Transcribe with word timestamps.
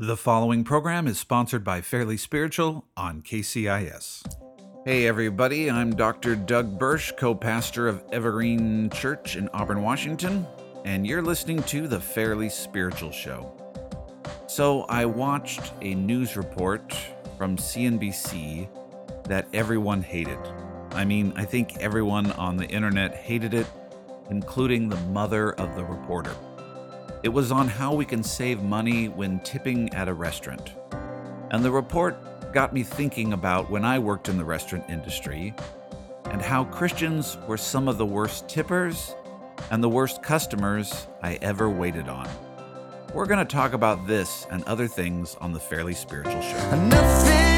The 0.00 0.16
following 0.16 0.62
program 0.62 1.08
is 1.08 1.18
sponsored 1.18 1.64
by 1.64 1.80
Fairly 1.80 2.16
Spiritual 2.16 2.84
on 2.96 3.20
KCIS. 3.20 4.22
Hey, 4.84 5.08
everybody, 5.08 5.68
I'm 5.68 5.90
Dr. 5.96 6.36
Doug 6.36 6.78
Burch, 6.78 7.16
co 7.16 7.34
pastor 7.34 7.88
of 7.88 8.04
Evergreen 8.12 8.90
Church 8.90 9.34
in 9.34 9.48
Auburn, 9.48 9.82
Washington, 9.82 10.46
and 10.84 11.04
you're 11.04 11.20
listening 11.20 11.64
to 11.64 11.88
The 11.88 11.98
Fairly 11.98 12.48
Spiritual 12.48 13.10
Show. 13.10 13.52
So, 14.46 14.82
I 14.82 15.04
watched 15.04 15.72
a 15.82 15.96
news 15.96 16.36
report 16.36 16.96
from 17.36 17.56
CNBC 17.56 18.68
that 19.24 19.48
everyone 19.52 20.02
hated. 20.02 20.38
I 20.92 21.04
mean, 21.04 21.32
I 21.34 21.44
think 21.44 21.76
everyone 21.78 22.30
on 22.32 22.56
the 22.56 22.68
internet 22.68 23.16
hated 23.16 23.52
it, 23.52 23.66
including 24.30 24.90
the 24.90 25.00
mother 25.08 25.54
of 25.54 25.74
the 25.74 25.82
reporter. 25.82 26.36
It 27.24 27.30
was 27.30 27.50
on 27.50 27.66
how 27.66 27.94
we 27.94 28.04
can 28.04 28.22
save 28.22 28.62
money 28.62 29.08
when 29.08 29.40
tipping 29.40 29.92
at 29.92 30.08
a 30.08 30.14
restaurant. 30.14 30.74
And 31.50 31.64
the 31.64 31.70
report 31.70 32.52
got 32.52 32.72
me 32.72 32.84
thinking 32.84 33.32
about 33.32 33.68
when 33.68 33.84
I 33.84 33.98
worked 33.98 34.28
in 34.28 34.38
the 34.38 34.44
restaurant 34.44 34.84
industry 34.88 35.52
and 36.26 36.40
how 36.40 36.64
Christians 36.64 37.36
were 37.48 37.56
some 37.56 37.88
of 37.88 37.98
the 37.98 38.06
worst 38.06 38.48
tippers 38.48 39.16
and 39.72 39.82
the 39.82 39.88
worst 39.88 40.22
customers 40.22 41.08
I 41.20 41.34
ever 41.42 41.68
waited 41.68 42.08
on. 42.08 42.28
We're 43.12 43.26
going 43.26 43.44
to 43.44 43.52
talk 43.52 43.72
about 43.72 44.06
this 44.06 44.46
and 44.50 44.62
other 44.64 44.86
things 44.86 45.34
on 45.40 45.52
the 45.52 45.60
Fairly 45.60 45.94
Spiritual 45.94 46.40
Show. 46.40 46.86
Nothing 46.86 47.57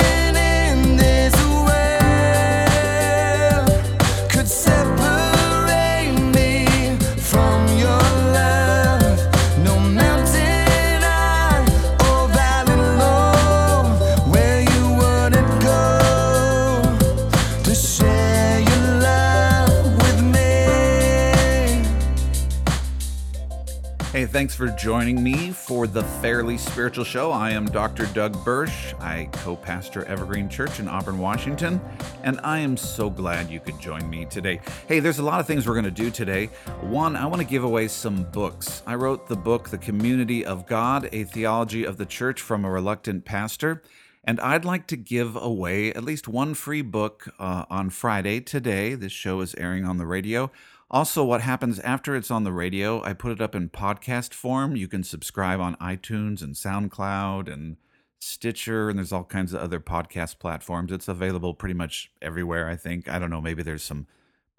thanks 24.31 24.55
for 24.55 24.69
joining 24.69 25.21
me 25.21 25.51
for 25.51 25.89
the 25.89 26.05
Fairly 26.05 26.57
Spiritual 26.57 27.03
Show. 27.03 27.33
I 27.33 27.51
am 27.51 27.67
Dr. 27.67 28.07
Doug 28.07 28.45
Burch. 28.45 28.95
I 29.01 29.29
co 29.33 29.57
pastor 29.57 30.05
Evergreen 30.05 30.49
Church 30.49 30.79
in 30.79 30.87
Auburn, 30.87 31.19
Washington, 31.19 31.81
and 32.23 32.39
I 32.45 32.61
am 32.61 32.77
so 32.77 33.11
glad 33.11 33.51
you 33.51 33.59
could 33.59 33.81
join 33.81 34.09
me 34.09 34.27
today. 34.27 34.61
Hey, 34.87 35.01
there's 35.01 35.19
a 35.19 35.25
lot 35.25 35.41
of 35.41 35.49
things 35.49 35.67
we're 35.67 35.75
going 35.75 35.85
to 35.85 35.91
do 35.91 36.13
today. 36.13 36.47
One, 36.81 37.17
I 37.17 37.27
want 37.27 37.43
to 37.43 37.47
give 37.47 37.65
away 37.65 37.89
some 37.89 38.23
books. 38.31 38.85
I 38.87 38.95
wrote 38.95 39.27
the 39.27 39.35
book, 39.35 39.69
The 39.69 39.79
Community 39.79 40.45
of 40.45 40.65
God 40.65 41.09
A 41.11 41.25
Theology 41.25 41.83
of 41.83 41.97
the 41.97 42.07
Church 42.07 42.41
from 42.41 42.65
a 42.65 42.71
Reluctant 42.71 43.25
Pastor. 43.25 43.83
And 44.23 44.39
I'd 44.41 44.65
like 44.65 44.87
to 44.89 44.97
give 44.97 45.35
away 45.35 45.93
at 45.93 46.05
least 46.05 46.29
one 46.29 46.55
free 46.55 46.83
book 46.83 47.35
uh, 47.41 47.65
on 47.69 47.91
Friday 47.91 48.41
today. 48.41 48.95
This 48.95 49.13
show 49.13 49.41
is 49.41 49.57
airing 49.57 49.85
on 49.85 49.97
the 49.97 50.07
radio. 50.07 50.53
Also, 50.93 51.25
what 51.25 51.41
happens 51.41 51.79
after 51.81 52.17
it's 52.17 52.33
on 52.33 52.43
the 52.43 52.53
radio, 52.53 53.01
I 53.05 53.13
put 53.13 53.31
it 53.31 53.41
up 53.41 53.55
in 53.55 53.69
podcast 53.69 54.35
form. 54.35 54.75
You 54.75 54.89
can 54.89 55.05
subscribe 55.05 55.61
on 55.61 55.77
iTunes 55.77 56.43
and 56.43 56.57
SoundCloud 56.57 57.53
and 57.53 57.77
Stitcher, 58.19 58.91
and 58.91 58.99
there's 58.99 59.13
all 59.13 59.23
kinds 59.23 59.55
of 59.55 59.61
other 59.61 59.79
podcast 59.79 60.41
platforms. 60.41 60.91
It's 60.91 61.07
available 61.07 61.55
pretty 61.55 61.75
much 61.75 62.11
everywhere, 62.21 62.69
I 62.69 62.75
think. 62.75 63.09
I 63.09 63.21
don't 63.21 63.31
know, 63.31 63.41
maybe 63.41 63.63
there's 63.63 63.85
some 63.85 64.09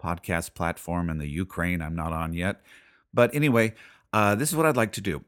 podcast 0.02 0.54
platform 0.54 1.10
in 1.10 1.18
the 1.18 1.28
Ukraine 1.28 1.82
I'm 1.82 1.94
not 1.94 2.14
on 2.14 2.32
yet. 2.32 2.62
But 3.12 3.34
anyway, 3.34 3.74
uh, 4.14 4.34
this 4.34 4.48
is 4.50 4.56
what 4.56 4.64
I'd 4.64 4.76
like 4.76 4.92
to 4.92 5.02
do. 5.02 5.22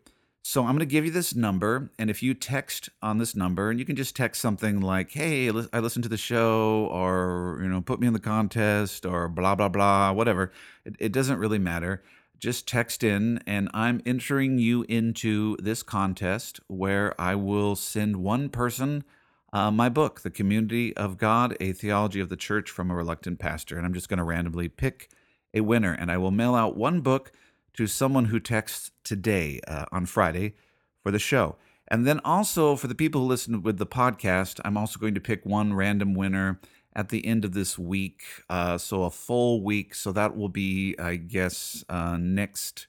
So 0.47 0.61
I'm 0.61 0.73
going 0.73 0.81
to 0.81 0.87
give 0.87 1.07
you 1.07 1.11
this 1.11 1.35
number, 1.35 1.91
and 1.99 2.11
if 2.11 2.23
you 2.23 2.35
text 2.35 2.91
on 3.01 3.17
this 3.17 3.35
number, 3.35 3.71
and 3.71 3.79
you 3.79 3.87
can 3.87 3.97
just 3.97 4.15
text 4.15 4.43
something 4.43 4.79
like, 4.79 5.11
"Hey, 5.13 5.49
I 5.49 5.79
listened 5.79 6.03
to 6.03 6.09
the 6.11 6.19
show," 6.19 6.87
or 6.93 7.61
you 7.63 7.69
know, 7.69 7.81
"Put 7.81 7.99
me 7.99 8.07
in 8.07 8.13
the 8.13 8.21
contest," 8.21 9.07
or 9.07 9.27
blah 9.27 9.55
blah 9.55 9.71
blah, 9.71 10.13
whatever. 10.13 10.53
It, 10.85 10.97
it 10.99 11.13
doesn't 11.13 11.39
really 11.39 11.59
matter. 11.59 12.05
Just 12.39 12.69
text 12.69 13.03
in, 13.03 13.43
and 13.47 13.71
I'm 13.73 14.03
entering 14.05 14.59
you 14.59 14.83
into 14.83 15.57
this 15.63 15.83
contest 15.83 16.61
where 16.67 17.19
I 17.19 17.35
will 17.37 17.75
send 17.75 18.17
one 18.17 18.51
person 18.51 19.03
uh, 19.51 19.71
my 19.71 19.89
book, 19.89 20.21
The 20.21 20.31
Community 20.31 20.95
of 20.95 21.17
God: 21.17 21.57
A 21.59 21.73
Theology 21.73 22.21
of 22.21 22.29
the 22.29 22.37
Church 22.37 22.71
from 22.71 22.91
a 22.91 22.95
Reluctant 22.95 23.39
Pastor, 23.39 23.79
and 23.79 23.87
I'm 23.87 23.95
just 23.95 24.11
going 24.11 24.19
to 24.19 24.25
randomly 24.25 24.69
pick 24.69 25.09
a 25.55 25.63
winner, 25.63 25.95
and 25.95 26.13
I 26.13 26.19
will 26.19 26.31
mail 26.31 26.55
out 26.55 26.77
one 26.77 27.01
book 27.01 27.33
to 27.75 27.87
someone 27.87 28.27
who 28.27 28.41
texts 28.41 28.91
today 29.03 29.61
uh, 29.67 29.85
on 29.93 30.07
Friday 30.07 30.55
for 31.03 31.11
the 31.11 31.19
show. 31.19 31.57
And 31.89 32.07
then 32.07 32.21
also 32.25 32.77
for 32.77 32.87
the 32.87 32.95
people 32.95 33.23
who 33.23 33.27
listen 33.27 33.63
with 33.63 33.79
the 33.79 33.87
podcast, 33.87 34.61
I'm 34.65 34.77
also 34.77 34.99
going 34.99 35.15
to 35.15 35.21
pick 35.21 35.45
one 35.45 35.75
random 35.75 36.15
winner 36.15 36.61
at 36.97 37.11
the 37.11 37.27
end 37.27 37.45
of 37.45 37.53
this 37.53 37.79
week. 37.79 38.23
Uh, 38.49 38.79
so 38.79 39.03
a 39.03 39.11
full 39.11 39.63
week. 39.63 39.95
So 39.95 40.13
that 40.13 40.37
will 40.37 40.49
be, 40.49 40.95
I 40.99 41.17
guess, 41.17 41.85
uh, 41.89 42.17
next 42.17 42.87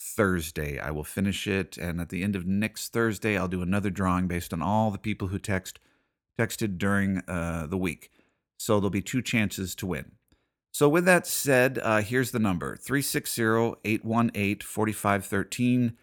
Thursday. 0.00 0.78
I 0.78 0.90
will 0.90 1.04
finish 1.04 1.46
it. 1.46 1.76
And 1.76 2.00
at 2.00 2.08
the 2.08 2.22
end 2.22 2.34
of 2.34 2.46
next 2.46 2.92
Thursday, 2.92 3.36
I'll 3.36 3.48
do 3.48 3.62
another 3.62 3.90
drawing 3.90 4.26
based 4.26 4.52
on 4.52 4.62
all 4.62 4.90
the 4.90 4.98
people 4.98 5.28
who 5.28 5.38
text 5.38 5.78
texted 6.38 6.78
during 6.78 7.22
uh, 7.28 7.66
the 7.66 7.78
week. 7.78 8.10
So 8.58 8.74
there'll 8.74 8.90
be 8.90 9.02
two 9.02 9.22
chances 9.22 9.74
to 9.76 9.86
win. 9.86 10.12
So, 10.76 10.90
with 10.90 11.06
that 11.06 11.26
said, 11.26 11.78
uh, 11.82 12.02
here's 12.02 12.32
the 12.32 12.38
number 12.38 12.76
360 12.76 13.76
818 13.82 14.60
4513. 14.60 15.96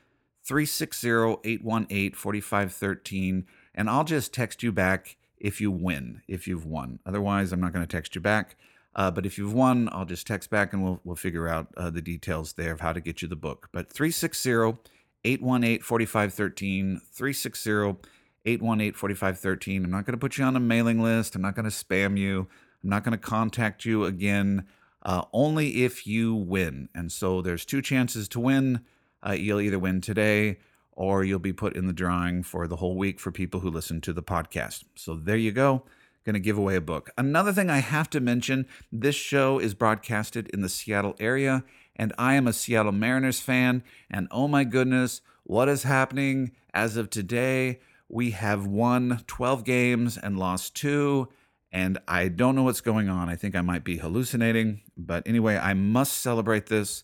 360 0.44 1.08
818 1.44 2.14
4513. 2.14 3.46
And 3.76 3.88
I'll 3.88 4.04
just 4.04 4.34
text 4.34 4.64
you 4.64 4.72
back 4.72 5.16
if 5.38 5.62
you 5.62 5.70
win, 5.70 6.24
if 6.28 6.48
you've 6.48 6.66
won. 6.66 6.98
Otherwise, 7.06 7.52
I'm 7.52 7.62
not 7.62 7.72
going 7.72 7.86
to 7.86 7.96
text 7.96 8.16
you 8.16 8.22
back. 8.22 8.56
Uh, 8.96 9.12
but 9.12 9.28
if 9.28 9.38
you've 9.38 9.54
won, 9.54 9.90
I'll 9.92 10.06
just 10.06 10.26
text 10.26 10.50
back 10.50 10.74
and 10.74 10.84
we'll, 10.84 11.00
we'll 11.04 11.16
figure 11.16 11.48
out 11.48 11.68
uh, 11.78 11.92
the 11.92 12.02
details 12.02 12.54
there 12.54 12.72
of 12.72 12.82
how 12.82 12.94
to 12.94 13.00
get 13.00 13.22
you 13.22 13.28
the 13.28 13.36
book. 13.36 13.70
But 13.72 13.92
360 13.94 14.80
818 15.24 15.82
4513. 15.82 17.00
360 17.12 18.10
818 18.44 18.94
4513. 18.94 19.84
I'm 19.84 19.92
not 19.92 20.08
going 20.08 20.14
to 20.14 20.20
put 20.20 20.40
you 20.40 20.46
on 20.46 20.56
a 20.56 20.60
mailing 20.60 21.00
list. 21.00 21.36
I'm 21.36 21.44
not 21.44 21.54
going 21.54 21.70
to 21.70 21.70
spam 21.70 22.18
you. 22.18 22.48
I'm 22.84 22.90
not 22.90 23.04
going 23.04 23.18
to 23.18 23.18
contact 23.18 23.86
you 23.86 24.04
again, 24.04 24.66
uh, 25.04 25.24
only 25.32 25.84
if 25.84 26.06
you 26.06 26.36
win. 26.36 26.90
And 26.94 27.12
so 27.12 27.42
there's 27.42 27.66
two 27.66 27.82
chances 27.82 28.28
to 28.30 28.40
win. 28.40 28.82
Uh, 29.26 29.32
you'll 29.32 29.62
either 29.62 29.80
win 29.80 30.02
today 30.02 30.58
or 30.92 31.24
you'll 31.24 31.40
be 31.40 31.54
put 31.54 31.76
in 31.76 31.88
the 31.88 31.94
drawing 31.94 32.44
for 32.44 32.68
the 32.68 32.76
whole 32.78 32.98
week 32.98 33.20
for 33.20 33.32
people 33.32 33.62
who 33.62 33.70
listen 33.70 34.02
to 34.02 34.14
the 34.14 34.24
podcast. 34.24 34.84
So 34.96 35.16
there 35.16 35.38
you 35.38 35.52
go. 35.52 35.84
Going 36.26 36.34
to 36.36 36.40
give 36.40 36.58
away 36.58 36.76
a 36.76 36.82
book. 36.82 37.10
Another 37.18 37.52
thing 37.52 37.70
I 37.70 37.80
have 37.80 38.10
to 38.12 38.22
mention 38.22 38.66
this 38.92 39.16
show 39.16 39.60
is 39.60 39.74
broadcasted 39.74 40.48
in 40.54 40.62
the 40.62 40.70
Seattle 40.70 41.16
area, 41.20 41.66
and 41.96 42.14
I 42.18 42.36
am 42.36 42.48
a 42.48 42.54
Seattle 42.54 42.94
Mariners 42.94 43.42
fan. 43.42 43.84
And 44.10 44.28
oh 44.32 44.48
my 44.48 44.64
goodness, 44.64 45.20
what 45.44 45.68
is 45.68 45.84
happening 45.84 46.52
as 46.74 46.96
of 46.96 47.10
today? 47.10 47.82
We 48.08 48.32
have 48.32 48.66
won 48.66 49.24
12 49.28 49.66
games 49.66 50.18
and 50.18 50.40
lost 50.40 50.76
two 50.76 51.28
and 51.74 51.98
I 52.08 52.28
don't 52.28 52.56
know 52.56 52.62
what's 52.62 52.82
going 52.82 53.10
on. 53.10 53.30
I 53.30 53.36
think 53.36 53.56
I 53.56 53.62
might 53.62 53.84
be 53.84 53.98
hallucinating, 53.98 54.82
but 54.96 55.28
anyway, 55.28 55.58
I 55.58 55.74
must 55.74 56.22
celebrate 56.22 56.68
this. 56.68 57.04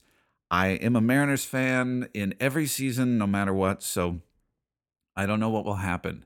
I 0.52 0.68
am 0.68 0.96
a 0.96 1.02
Mariners 1.02 1.44
fan 1.44 2.08
in 2.14 2.36
every 2.40 2.68
season, 2.68 3.18
no 3.18 3.26
matter 3.26 3.54
what, 3.54 3.82
so 3.82 4.22
I 5.16 5.26
don't 5.26 5.40
know 5.40 5.50
what 5.50 5.66
will 5.66 5.76
happen. 5.76 6.24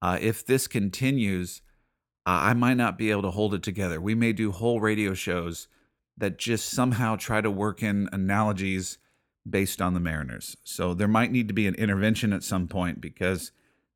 Uh, 0.00 0.18
if 0.18 0.44
this 0.44 0.66
continues, 0.66 1.60
uh, 2.26 2.48
I 2.48 2.54
might 2.54 2.78
not 2.78 2.96
be 2.96 3.10
able 3.10 3.22
to 3.22 3.30
hold 3.30 3.52
it 3.52 3.62
together. 3.62 4.00
We 4.00 4.14
may 4.14 4.32
do 4.32 4.50
whole 4.50 4.80
radio 4.80 5.12
shows 5.12 5.68
that 6.16 6.38
just 6.38 6.70
somehow 6.70 7.16
try 7.16 7.42
to 7.42 7.50
work 7.50 7.82
in 7.82 8.08
analogies 8.12 8.96
based 9.48 9.82
on 9.82 9.92
the 9.92 10.00
Mariners. 10.00 10.56
So 10.64 10.94
there 10.94 11.08
might 11.08 11.32
need 11.32 11.48
to 11.48 11.54
be 11.54 11.66
an 11.66 11.74
intervention 11.74 12.32
at 12.32 12.42
some 12.42 12.66
point 12.66 13.02
because 13.02 13.52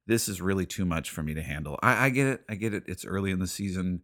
this 0.08 0.26
is 0.26 0.40
really 0.40 0.64
too 0.64 0.86
much 0.86 1.10
for 1.10 1.22
me 1.22 1.34
to 1.34 1.42
handle. 1.42 1.78
I, 1.82 2.06
I, 2.06 2.10
get 2.10 2.26
it. 2.26 2.40
I 2.48 2.54
get 2.54 2.72
it. 2.72 2.82
It's 2.86 3.04
early 3.04 3.30
in 3.30 3.40
the 3.40 3.46
season. 3.46 4.00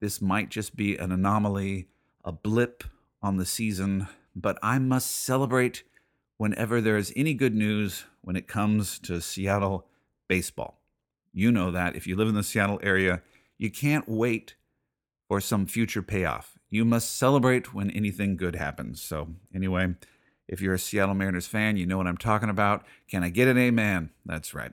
This 0.00 0.20
might 0.20 0.50
just 0.50 0.74
be 0.74 0.96
an 0.96 1.12
anomaly, 1.12 1.86
a 2.24 2.32
blip 2.32 2.82
on 3.22 3.36
the 3.36 3.46
season, 3.46 4.08
but 4.34 4.58
I 4.62 4.80
must 4.80 5.12
celebrate 5.12 5.84
whenever 6.38 6.80
there 6.80 6.96
is 6.96 7.12
any 7.14 7.34
good 7.34 7.54
news 7.54 8.04
when 8.20 8.34
it 8.34 8.48
comes 8.48 8.98
to 8.98 9.20
Seattle 9.20 9.86
baseball. 10.26 10.80
You 11.32 11.52
know 11.52 11.70
that 11.70 11.94
if 11.94 12.06
you 12.08 12.16
live 12.16 12.28
in 12.28 12.34
the 12.34 12.42
Seattle 12.42 12.80
area, 12.82 13.22
you 13.56 13.70
can't 13.70 14.08
wait 14.08 14.56
for 15.28 15.40
some 15.40 15.66
future 15.66 16.02
payoff. 16.02 16.58
You 16.68 16.84
must 16.84 17.16
celebrate 17.16 17.72
when 17.72 17.92
anything 17.92 18.36
good 18.36 18.56
happens. 18.56 19.00
So, 19.00 19.28
anyway, 19.54 19.94
if 20.48 20.60
you're 20.60 20.74
a 20.74 20.78
Seattle 20.80 21.14
Mariners 21.14 21.46
fan, 21.46 21.76
you 21.76 21.86
know 21.86 21.96
what 21.96 22.08
I'm 22.08 22.16
talking 22.16 22.50
about. 22.50 22.84
Can 23.08 23.22
I 23.22 23.28
get 23.28 23.46
an 23.46 23.56
amen? 23.56 24.10
That's 24.26 24.52
right. 24.52 24.72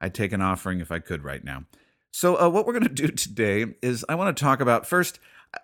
I'd 0.00 0.14
take 0.14 0.32
an 0.32 0.42
offering 0.42 0.80
if 0.80 0.90
I 0.90 0.98
could 0.98 1.24
right 1.24 1.44
now. 1.44 1.64
So, 2.12 2.40
uh, 2.40 2.48
what 2.48 2.66
we're 2.66 2.78
going 2.78 2.94
to 2.94 3.06
do 3.06 3.08
today 3.08 3.66
is 3.82 4.04
I 4.08 4.14
want 4.14 4.36
to 4.36 4.42
talk 4.42 4.60
about 4.60 4.86
first. 4.86 5.18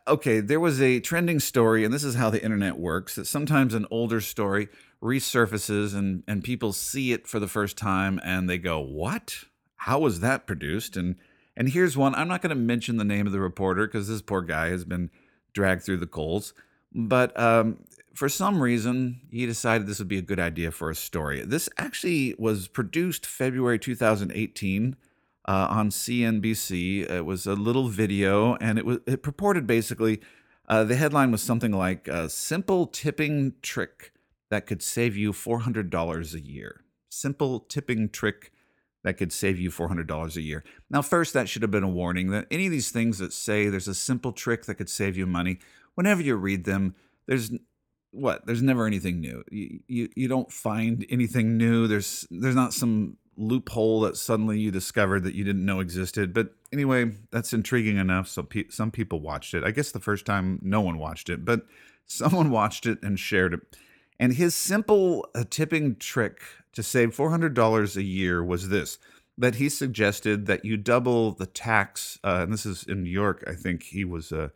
Okay, 0.08 0.40
there 0.40 0.58
was 0.58 0.82
a 0.82 0.98
trending 0.98 1.38
story, 1.38 1.84
and 1.84 1.94
this 1.94 2.02
is 2.02 2.16
how 2.16 2.28
the 2.28 2.42
internet 2.42 2.76
works 2.76 3.14
that 3.14 3.26
sometimes 3.26 3.72
an 3.72 3.86
older 3.88 4.20
story 4.20 4.68
resurfaces 5.00 5.94
and, 5.94 6.24
and 6.26 6.42
people 6.42 6.72
see 6.72 7.12
it 7.12 7.28
for 7.28 7.38
the 7.38 7.46
first 7.46 7.78
time 7.78 8.18
and 8.24 8.50
they 8.50 8.58
go, 8.58 8.80
What? 8.80 9.44
how 9.86 10.00
was 10.00 10.20
that 10.20 10.46
produced? 10.46 10.96
And 10.96 11.14
and 11.56 11.68
here's 11.70 11.96
one. 11.96 12.14
I'm 12.14 12.28
not 12.28 12.42
going 12.42 12.50
to 12.50 12.56
mention 12.56 12.96
the 12.96 13.04
name 13.04 13.26
of 13.26 13.32
the 13.32 13.40
reporter 13.40 13.86
because 13.86 14.08
this 14.08 14.20
poor 14.20 14.42
guy 14.42 14.68
has 14.68 14.84
been 14.84 15.10
dragged 15.54 15.84
through 15.84 15.98
the 15.98 16.06
coals. 16.06 16.52
But 16.92 17.38
um, 17.38 17.78
for 18.16 18.28
some 18.28 18.62
reason, 18.62 19.20
he 19.30 19.44
decided 19.44 19.86
this 19.86 19.98
would 19.98 20.08
be 20.08 20.18
a 20.18 20.22
good 20.22 20.40
idea 20.40 20.70
for 20.70 20.90
a 20.90 20.94
story. 20.94 21.42
This 21.42 21.68
actually 21.76 22.34
was 22.38 22.66
produced 22.66 23.26
February 23.26 23.78
2018 23.78 24.96
uh, 25.46 25.66
on 25.70 25.90
CNBC. 25.90 27.10
It 27.10 27.26
was 27.26 27.46
a 27.46 27.54
little 27.54 27.88
video, 27.88 28.56
and 28.56 28.78
it 28.78 28.86
was 28.86 28.98
it 29.06 29.22
purported 29.22 29.66
basically. 29.66 30.20
Uh, 30.68 30.82
the 30.82 30.96
headline 30.96 31.30
was 31.30 31.42
something 31.42 31.72
like 31.72 32.08
a 32.08 32.28
"Simple 32.28 32.86
tipping 32.86 33.54
trick 33.62 34.12
that 34.50 34.66
could 34.66 34.82
save 34.82 35.16
you 35.16 35.32
$400 35.32 36.34
a 36.34 36.40
year." 36.40 36.80
Simple 37.08 37.60
tipping 37.60 38.08
trick 38.08 38.50
that 39.04 39.16
could 39.16 39.32
save 39.32 39.58
you 39.58 39.70
$400 39.70 40.36
a 40.36 40.42
year. 40.42 40.64
Now, 40.90 41.00
first, 41.00 41.32
that 41.32 41.48
should 41.48 41.62
have 41.62 41.70
been 41.70 41.84
a 41.84 41.88
warning 41.88 42.30
that 42.30 42.48
any 42.50 42.66
of 42.66 42.72
these 42.72 42.90
things 42.90 43.18
that 43.18 43.32
say 43.32 43.68
there's 43.68 43.86
a 43.86 43.94
simple 43.94 44.32
trick 44.32 44.64
that 44.64 44.74
could 44.74 44.90
save 44.90 45.16
you 45.16 45.26
money, 45.26 45.60
whenever 45.94 46.22
you 46.22 46.34
read 46.34 46.64
them, 46.64 46.96
there's 47.26 47.52
what? 48.16 48.46
There's 48.46 48.62
never 48.62 48.86
anything 48.86 49.20
new. 49.20 49.44
You, 49.50 49.80
you, 49.86 50.08
you 50.16 50.28
don't 50.28 50.50
find 50.50 51.04
anything 51.10 51.56
new. 51.56 51.86
There's 51.86 52.26
there's 52.30 52.54
not 52.54 52.72
some 52.72 53.16
loophole 53.36 54.00
that 54.00 54.16
suddenly 54.16 54.58
you 54.58 54.70
discovered 54.70 55.22
that 55.24 55.34
you 55.34 55.44
didn't 55.44 55.64
know 55.64 55.80
existed. 55.80 56.32
But 56.32 56.54
anyway, 56.72 57.12
that's 57.30 57.52
intriguing 57.52 57.98
enough. 57.98 58.28
So 58.28 58.42
pe- 58.42 58.68
some 58.70 58.90
people 58.90 59.20
watched 59.20 59.54
it. 59.54 59.62
I 59.62 59.70
guess 59.70 59.92
the 59.92 60.00
first 60.00 60.24
time 60.24 60.58
no 60.62 60.80
one 60.80 60.98
watched 60.98 61.28
it, 61.28 61.44
but 61.44 61.66
someone 62.06 62.50
watched 62.50 62.86
it 62.86 62.98
and 63.02 63.18
shared 63.18 63.54
it. 63.54 63.60
And 64.18 64.32
his 64.32 64.54
simple 64.54 65.28
uh, 65.34 65.44
tipping 65.48 65.96
trick 65.96 66.40
to 66.72 66.82
save 66.82 67.14
$400 67.14 67.96
a 67.96 68.02
year 68.02 68.42
was 68.42 68.70
this 68.70 68.98
that 69.38 69.56
he 69.56 69.68
suggested 69.68 70.46
that 70.46 70.64
you 70.64 70.78
double 70.78 71.32
the 71.32 71.44
tax. 71.44 72.18
Uh, 72.24 72.40
and 72.42 72.52
this 72.52 72.64
is 72.64 72.84
in 72.84 73.02
New 73.02 73.10
York, 73.10 73.44
I 73.46 73.52
think 73.52 73.82
he 73.82 74.02
was 74.02 74.32
uh, 74.32 74.48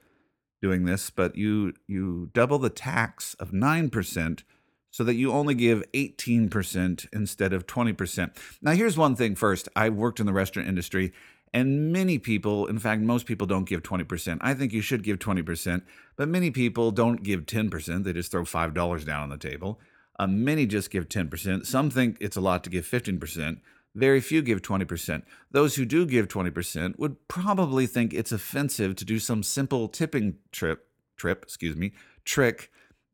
doing 0.60 0.84
this, 0.84 1.10
but 1.10 1.36
you, 1.36 1.74
you 1.86 2.30
double 2.32 2.58
the 2.58 2.70
tax 2.70 3.34
of 3.34 3.50
9% 3.50 4.42
so 4.90 5.04
that 5.04 5.14
you 5.14 5.32
only 5.32 5.54
give 5.54 5.84
18% 5.92 7.06
instead 7.12 7.52
of 7.52 7.66
20%. 7.66 8.36
Now, 8.60 8.72
here's 8.72 8.98
one 8.98 9.14
thing 9.16 9.34
first 9.34 9.68
I've 9.76 9.94
worked 9.94 10.20
in 10.20 10.26
the 10.26 10.32
restaurant 10.32 10.68
industry, 10.68 11.12
and 11.52 11.92
many 11.92 12.18
people, 12.18 12.66
in 12.66 12.78
fact, 12.78 13.02
most 13.02 13.26
people 13.26 13.46
don't 13.46 13.68
give 13.68 13.82
20%. 13.82 14.38
I 14.40 14.54
think 14.54 14.72
you 14.72 14.80
should 14.80 15.02
give 15.02 15.18
20%, 15.18 15.82
but 16.16 16.28
many 16.28 16.50
people 16.50 16.90
don't 16.90 17.22
give 17.22 17.46
10%. 17.46 18.04
They 18.04 18.12
just 18.12 18.30
throw 18.30 18.42
$5 18.42 19.04
down 19.04 19.22
on 19.22 19.28
the 19.30 19.36
table. 19.36 19.80
Uh, 20.18 20.26
many 20.26 20.66
just 20.66 20.90
give 20.90 21.08
10%. 21.08 21.66
Some 21.66 21.90
think 21.90 22.18
it's 22.20 22.36
a 22.36 22.40
lot 22.40 22.62
to 22.64 22.70
give 22.70 22.84
15%. 22.84 23.58
Very 23.94 24.20
few 24.20 24.40
give 24.42 24.62
20%. 24.62 25.22
Those 25.50 25.75
who 25.75 25.84
do 25.84 26.06
give 26.06 26.28
20% 26.28 26.98
would 26.98 27.28
probably 27.28 27.87
think 27.87 28.14
it's 28.14 28.32
offensive 28.32 28.94
to 28.96 29.04
do 29.04 29.19
some 29.19 29.42
simple 29.42 29.88
tipping 29.88 30.37
trip, 30.52 30.88
trip, 31.16 31.42
excuse 31.42 31.76
me, 31.76 31.92
trick. 32.25 32.70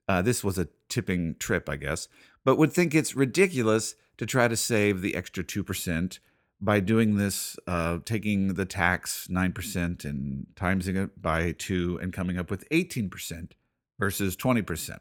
Uh, 0.09 0.23
this 0.23 0.45
was 0.45 0.59
a 0.59 0.69
tipping 0.89 1.35
trip, 1.39 1.69
I 1.69 1.77
guess, 1.77 2.09
but 2.45 2.59
would 2.59 2.73
think 2.73 2.95
it's 2.95 3.17
ridiculous 3.17 3.95
to 4.19 4.27
try 4.27 4.49
to 4.49 4.57
save 4.57 5.01
the 5.01 5.15
extra 5.15 5.43
2% 5.43 6.19
by 6.61 6.81
doing 6.81 7.17
this, 7.17 7.57
uh, 7.67 7.99
taking 8.05 8.55
the 8.55 8.65
tax 8.65 9.29
9% 9.29 10.05
and 10.05 10.47
timesing 10.55 11.03
it 11.03 11.21
by 11.21 11.53
two 11.53 11.99
and 12.01 12.13
coming 12.13 12.39
up 12.39 12.51
with 12.51 12.69
18% 12.71 13.53
versus 13.99 14.37
20%. 14.37 14.99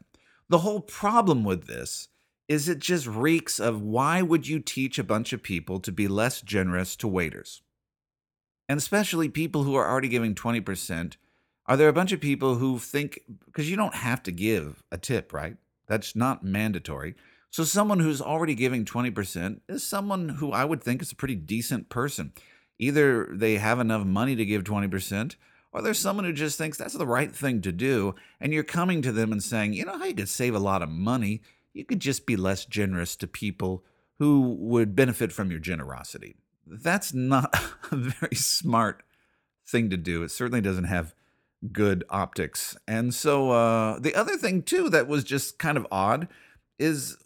The 0.48 0.58
whole 0.58 0.80
problem 0.80 1.44
with 1.44 1.66
this 1.66 2.08
is 2.48 2.68
it 2.68 2.78
just 2.78 3.06
reeks 3.06 3.58
of 3.58 3.82
why 3.82 4.22
would 4.22 4.46
you 4.46 4.60
teach 4.60 4.98
a 4.98 5.04
bunch 5.04 5.32
of 5.32 5.42
people 5.42 5.80
to 5.80 5.90
be 5.90 6.08
less 6.08 6.40
generous 6.40 6.96
to 6.96 7.08
waiters? 7.08 7.62
And 8.68 8.78
especially 8.78 9.28
people 9.28 9.64
who 9.64 9.74
are 9.74 9.88
already 9.88 10.08
giving 10.08 10.34
20%. 10.34 11.16
Are 11.66 11.76
there 11.76 11.88
a 11.88 11.92
bunch 11.92 12.12
of 12.12 12.20
people 12.20 12.56
who 12.56 12.78
think, 12.78 13.20
because 13.44 13.68
you 13.68 13.76
don't 13.76 13.94
have 13.94 14.22
to 14.24 14.32
give 14.32 14.82
a 14.92 14.98
tip, 14.98 15.32
right? 15.32 15.56
That's 15.88 16.14
not 16.14 16.44
mandatory. 16.44 17.14
So 17.50 17.64
someone 17.64 18.00
who's 18.00 18.20
already 18.20 18.54
giving 18.54 18.84
20% 18.84 19.60
is 19.68 19.82
someone 19.82 20.28
who 20.28 20.52
I 20.52 20.64
would 20.64 20.82
think 20.82 21.02
is 21.02 21.10
a 21.10 21.16
pretty 21.16 21.34
decent 21.34 21.88
person. 21.88 22.32
Either 22.78 23.28
they 23.32 23.56
have 23.56 23.80
enough 23.80 24.04
money 24.04 24.36
to 24.36 24.44
give 24.44 24.62
20%, 24.62 25.36
or 25.72 25.82
there's 25.82 25.98
someone 25.98 26.24
who 26.24 26.32
just 26.32 26.58
thinks 26.58 26.78
that's 26.78 26.94
the 26.94 27.06
right 27.06 27.34
thing 27.34 27.62
to 27.62 27.72
do, 27.72 28.14
and 28.40 28.52
you're 28.52 28.62
coming 28.62 29.02
to 29.02 29.12
them 29.12 29.32
and 29.32 29.42
saying, 29.42 29.72
you 29.72 29.84
know 29.84 29.98
how 29.98 30.04
you 30.04 30.14
could 30.14 30.28
save 30.28 30.54
a 30.54 30.60
lot 30.60 30.82
of 30.82 30.88
money? 30.88 31.40
You 31.76 31.84
could 31.84 32.00
just 32.00 32.24
be 32.24 32.36
less 32.36 32.64
generous 32.64 33.16
to 33.16 33.26
people 33.26 33.84
who 34.18 34.56
would 34.58 34.96
benefit 34.96 35.30
from 35.30 35.50
your 35.50 35.60
generosity. 35.60 36.36
That's 36.66 37.12
not 37.12 37.54
a 37.90 37.96
very 37.96 38.34
smart 38.34 39.02
thing 39.68 39.90
to 39.90 39.96
do. 39.98 40.22
It 40.22 40.30
certainly 40.30 40.62
doesn't 40.62 40.84
have 40.84 41.14
good 41.72 42.04
optics. 42.08 42.76
And 42.88 43.14
so 43.14 43.50
uh, 43.50 43.98
the 43.98 44.14
other 44.14 44.36
thing, 44.36 44.62
too, 44.62 44.88
that 44.90 45.06
was 45.06 45.22
just 45.22 45.58
kind 45.58 45.76
of 45.76 45.86
odd 45.90 46.28
is 46.78 47.18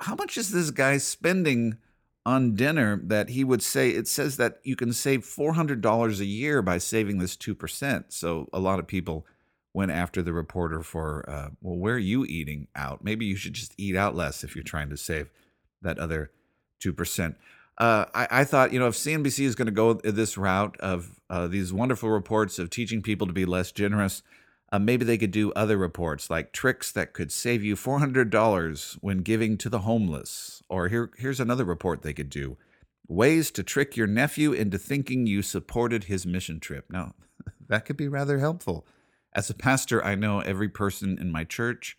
how 0.00 0.14
much 0.14 0.36
is 0.36 0.50
this 0.50 0.70
guy 0.70 0.98
spending 0.98 1.78
on 2.26 2.54
dinner 2.54 3.00
that 3.04 3.30
he 3.30 3.42
would 3.42 3.62
say 3.62 3.90
it 3.90 4.08
says 4.08 4.36
that 4.36 4.58
you 4.64 4.76
can 4.76 4.92
save 4.92 5.20
$400 5.20 6.20
a 6.20 6.24
year 6.24 6.60
by 6.60 6.76
saving 6.78 7.18
this 7.18 7.36
2%. 7.36 8.04
So 8.08 8.48
a 8.52 8.58
lot 8.58 8.78
of 8.78 8.86
people 8.86 9.26
went 9.74 9.90
after 9.90 10.22
the 10.22 10.32
reporter 10.32 10.82
for, 10.82 11.28
uh, 11.28 11.48
well, 11.60 11.76
where 11.76 11.96
are 11.96 11.98
you 11.98 12.24
eating 12.24 12.68
out? 12.76 13.04
Maybe 13.04 13.26
you 13.26 13.36
should 13.36 13.52
just 13.52 13.74
eat 13.76 13.96
out 13.96 14.14
less 14.14 14.44
if 14.44 14.54
you're 14.54 14.64
trying 14.64 14.88
to 14.90 14.96
save 14.96 15.30
that 15.82 15.98
other 15.98 16.30
2%. 16.82 17.34
Uh, 17.76 18.04
I, 18.14 18.28
I, 18.30 18.44
thought, 18.44 18.72
you 18.72 18.78
know, 18.78 18.86
if 18.86 18.94
CNBC 18.94 19.44
is 19.44 19.56
going 19.56 19.66
to 19.66 19.72
go 19.72 19.94
this 19.94 20.38
route 20.38 20.76
of 20.78 21.20
uh, 21.28 21.48
these 21.48 21.72
wonderful 21.72 22.08
reports 22.08 22.60
of 22.60 22.70
teaching 22.70 23.02
people 23.02 23.26
to 23.26 23.32
be 23.32 23.44
less 23.44 23.72
generous, 23.72 24.22
uh, 24.70 24.78
maybe 24.78 25.04
they 25.04 25.18
could 25.18 25.32
do 25.32 25.52
other 25.52 25.76
reports 25.76 26.30
like 26.30 26.52
tricks 26.52 26.92
that 26.92 27.12
could 27.12 27.32
save 27.32 27.64
you 27.64 27.74
$400 27.74 28.98
when 29.00 29.18
giving 29.18 29.58
to 29.58 29.68
the 29.68 29.80
homeless. 29.80 30.62
Or 30.68 30.88
here, 30.88 31.10
here's 31.18 31.40
another 31.40 31.64
report 31.64 32.02
they 32.02 32.12
could 32.12 32.30
do 32.30 32.56
ways 33.06 33.50
to 33.50 33.62
trick 33.62 33.96
your 33.96 34.06
nephew 34.06 34.52
into 34.52 34.78
thinking 34.78 35.26
you 35.26 35.42
supported 35.42 36.04
his 36.04 36.24
mission 36.24 36.60
trip. 36.60 36.86
Now, 36.88 37.14
that 37.68 37.84
could 37.84 37.96
be 37.96 38.08
rather 38.08 38.38
helpful. 38.38 38.86
As 39.34 39.50
a 39.50 39.54
pastor, 39.54 40.04
I 40.04 40.14
know 40.14 40.40
every 40.40 40.68
person 40.68 41.18
in 41.20 41.32
my 41.32 41.44
church 41.44 41.96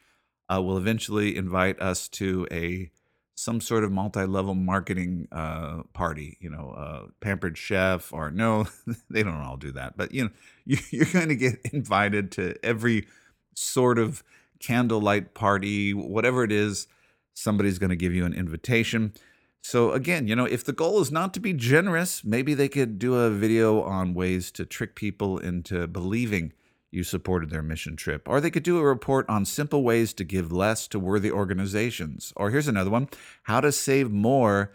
uh, 0.54 0.62
will 0.62 0.78
eventually 0.78 1.36
invite 1.36 1.80
us 1.82 2.08
to 2.10 2.48
a 2.52 2.92
some 3.38 3.60
sort 3.60 3.84
of 3.84 3.92
multi-level 3.92 4.56
marketing 4.56 5.28
uh, 5.32 5.84
party, 5.92 6.38
you 6.40 6.50
know, 6.50 6.70
uh, 6.70 7.08
pampered 7.20 7.58
chef, 7.58 8.14
or 8.14 8.32
no, 8.32 8.66
they 9.09 9.24
don't 9.24 9.42
all 9.42 9.57
do 9.57 9.74
that, 9.74 9.98
but 9.98 10.14
you 10.14 10.24
know, 10.24 10.30
you, 10.66 10.78
you're 10.90 11.06
going 11.12 11.28
to 11.28 11.36
get 11.36 11.59
invited 11.74 12.31
to 12.31 12.56
every 12.64 13.06
sort 13.54 14.00
of 14.00 14.24
candlelight 14.59 15.33
party, 15.33 15.94
whatever 15.94 16.44
it 16.44 16.52
is. 16.52 16.88
Somebody's 17.33 17.78
going 17.78 17.90
to 17.90 17.98
give 17.98 18.14
you 18.14 18.26
an 18.26 18.33
invitation. 18.33 19.14
So 19.62 19.92
again, 19.92 20.28
you 20.28 20.36
know, 20.36 20.45
if 20.45 20.64
the 20.64 20.71
goal 20.71 21.02
is 21.02 21.12
not 21.12 21.33
to 21.33 21.40
be 21.42 21.52
generous, 21.52 22.24
maybe 22.24 22.54
they 22.54 22.69
could 22.69 22.98
do 22.98 23.16
a 23.16 23.30
video 23.30 23.81
on 23.81 24.14
ways 24.14 24.52
to 24.52 24.66
trick 24.66 24.95
people 24.95 25.38
into 25.38 25.88
believing 25.88 26.54
you 26.95 27.04
supported 27.04 27.49
their 27.49 27.61
mission 27.61 27.95
trip. 27.95 28.28
Or 28.28 28.42
they 28.42 28.49
could 28.49 28.64
do 28.64 28.80
a 28.80 28.83
report 28.83 29.30
on 29.30 29.45
simple 29.45 29.83
ways 29.83 30.14
to 30.14 30.23
give 30.23 30.52
less 30.52 30.87
to 30.87 30.99
worthy 30.99 31.30
organizations. 31.30 32.33
Or 32.35 32.49
here's 32.49 32.68
another 32.68 32.90
one 32.90 33.09
how 33.44 33.61
to 33.61 33.71
save 33.71 34.09
more 34.09 34.73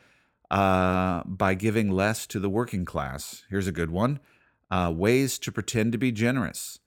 uh, 0.51 1.23
by 1.25 1.55
giving 1.55 1.91
less 1.91 2.27
to 2.27 2.39
the 2.39 2.51
working 2.51 2.85
class. 2.85 3.45
Here's 3.49 3.67
a 3.67 3.73
good 3.73 3.91
one 3.91 4.21
uh, 4.71 4.93
ways 4.95 5.39
to 5.41 5.51
pretend 5.51 5.93
to 5.93 5.99
be 5.99 6.13
generous. 6.13 6.79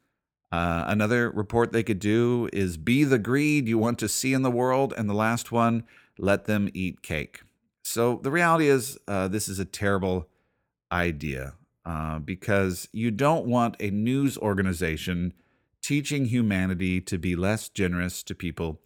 Uh, 0.51 0.85
another 0.87 1.31
report 1.31 1.71
they 1.71 1.83
could 1.83 1.99
do 1.99 2.47
is 2.53 2.77
Be 2.77 3.03
the 3.03 3.17
Greed 3.17 3.67
You 3.67 3.79
Want 3.79 3.97
to 3.99 4.07
See 4.07 4.33
in 4.33 4.43
the 4.43 4.51
World. 4.51 4.93
And 4.95 5.09
the 5.09 5.15
last 5.15 5.51
one, 5.51 5.83
Let 6.19 6.45
Them 6.45 6.69
Eat 6.73 7.01
Cake. 7.01 7.41
So 7.81 8.19
the 8.21 8.31
reality 8.31 8.67
is, 8.67 8.97
uh, 9.07 9.27
this 9.27 9.49
is 9.49 9.57
a 9.57 9.65
terrible 9.65 10.29
idea 10.91 11.55
uh, 11.85 12.19
because 12.19 12.87
you 12.91 13.11
don't 13.11 13.45
want 13.45 13.75
a 13.79 13.89
news 13.89 14.37
organization 14.37 15.33
teaching 15.81 16.25
humanity 16.25 17.01
to 17.01 17.17
be 17.17 17.35
less 17.35 17.67
generous 17.69 18.23
to 18.23 18.33
people 18.33 18.81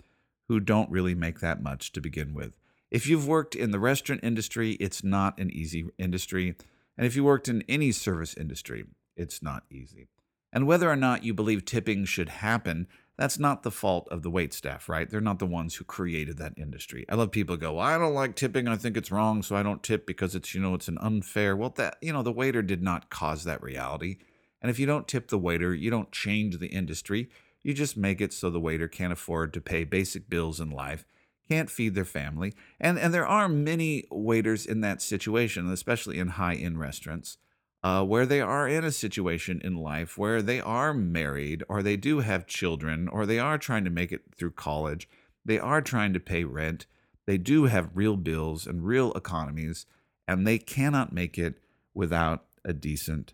who 0.48 0.60
don't 0.60 0.90
really 0.90 1.14
make 1.14 1.40
that 1.40 1.62
much 1.62 1.92
to 1.92 2.02
begin 2.02 2.34
with. 2.34 2.54
If 2.90 3.08
you've 3.08 3.28
worked 3.28 3.54
in 3.54 3.72
the 3.72 3.80
restaurant 3.80 4.24
industry, 4.24 4.72
it's 4.74 5.04
not 5.04 5.40
an 5.40 5.52
easy 5.52 5.90
industry. 5.98 6.56
And 6.98 7.06
if 7.06 7.16
you 7.16 7.24
worked 7.24 7.48
in 7.48 7.64
any 7.68 7.92
service 7.92 8.34
industry, 8.34 8.86
it's 9.16 9.44
not 9.44 9.64
easy. 9.70 10.08
And 10.52 10.66
whether 10.66 10.90
or 10.90 10.96
not 10.96 11.24
you 11.24 11.34
believe 11.34 11.66
tipping 11.66 12.06
should 12.06 12.30
happen, 12.30 12.88
that's 13.18 13.40
not 13.40 13.64
the 13.64 13.72
fault 13.72 14.08
of 14.12 14.22
the 14.22 14.30
wait 14.30 14.54
staff, 14.54 14.88
right? 14.88 15.10
They're 15.10 15.20
not 15.20 15.40
the 15.40 15.48
ones 15.48 15.76
who 15.76 15.84
created 15.84 16.38
that 16.38 16.54
industry. 16.56 17.04
I 17.10 17.16
love 17.16 17.32
people 17.32 17.58
go, 17.58 17.74
well, 17.74 17.86
I 17.86 17.98
don't 17.98 18.14
like 18.14 18.36
tipping. 18.36 18.68
I 18.68 18.76
think 18.76 18.96
it's 18.96 19.12
wrong, 19.12 19.42
so 19.42 19.56
I 19.56 19.64
don't 19.64 19.82
tip 19.82 20.06
because 20.06 20.36
it's, 20.36 20.54
you 20.54 20.62
know, 20.62 20.76
it's 20.76 20.88
an 20.88 21.00
unfair. 21.02 21.56
Well, 21.56 21.74
that, 21.78 21.98
you 22.00 22.14
know, 22.14 22.22
the 22.22 22.32
waiter 22.32 22.62
did 22.62 22.84
not 22.84 23.10
cause 23.10 23.44
that 23.44 23.64
reality. 23.64 24.18
And 24.62 24.70
if 24.70 24.78
you 24.78 24.86
don't 24.86 25.08
tip 25.08 25.30
the 25.30 25.38
waiter, 25.38 25.74
you 25.74 25.90
don't 25.90 26.12
change 26.12 26.60
the 26.60 26.68
industry. 26.68 27.30
You 27.64 27.74
just 27.74 27.98
make 27.98 28.22
it 28.22 28.34
so 28.34 28.52
the 28.52 28.60
waiter 28.60 28.88
can't 28.88 29.14
afford 29.14 29.52
to 29.54 29.62
pay 29.62 29.84
basic 29.84 30.30
bills 30.30 30.60
in 30.60 30.70
life, 30.70 31.04
can't 31.50 31.72
feed 31.72 31.96
their 31.96 32.06
family. 32.06 32.54
And, 32.80 33.00
and 33.00 33.14
there 33.14 33.28
are 33.28 33.50
many 33.50 34.04
waiters 34.12 34.66
in 34.66 34.82
that 34.82 35.02
situation, 35.02 35.70
especially 35.72 36.20
in 36.20 36.30
high 36.30 36.56
end 36.56 36.80
restaurants, 36.80 37.38
uh, 37.84 38.04
where 38.04 38.26
they 38.26 38.42
are 38.42 38.68
in 38.68 38.84
a 38.84 38.92
situation 38.92 39.62
in 39.64 39.76
life 39.76 40.18
where 40.18 40.42
they 40.42 40.60
are 40.60 40.94
married 40.94 41.64
or 41.70 41.84
they 41.84 41.96
do 41.96 42.20
have 42.20 42.48
children 42.48 43.08
or 43.08 43.26
they 43.26 43.40
are 43.40 43.58
trying 43.58 43.84
to 43.84 43.90
make 43.90 44.12
it 44.12 44.24
through 44.36 44.52
college. 44.52 45.08
They 45.46 45.60
are 45.60 45.82
trying 45.82 46.14
to 46.14 46.20
pay 46.20 46.44
rent. 46.44 46.86
They 47.26 47.38
do 47.38 47.66
have 47.66 47.92
real 47.94 48.18
bills 48.18 48.66
and 48.66 48.86
real 48.86 49.14
economies, 49.14 49.86
and 50.28 50.46
they 50.46 50.58
cannot 50.58 51.14
make 51.14 51.38
it 51.38 51.56
without 51.94 52.46
a 52.66 52.74
decent 52.74 53.34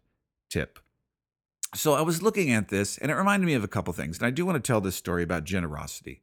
tip. 0.50 0.80
So 1.76 1.94
I 1.94 2.02
was 2.02 2.22
looking 2.22 2.52
at 2.52 2.70
this 2.70 2.98
and 2.98 3.10
it 3.10 3.16
reminded 3.16 3.46
me 3.46 3.56
of 3.56 3.64
a 3.64 3.68
couple 3.68 3.94
things. 3.94 4.18
And 4.18 4.28
I 4.28 4.30
do 4.30 4.46
want 4.46 4.64
to 4.64 4.68
tell 4.68 4.82
this 4.82 4.96
story 4.96 5.24
about 5.24 5.44
generosity 5.44 6.22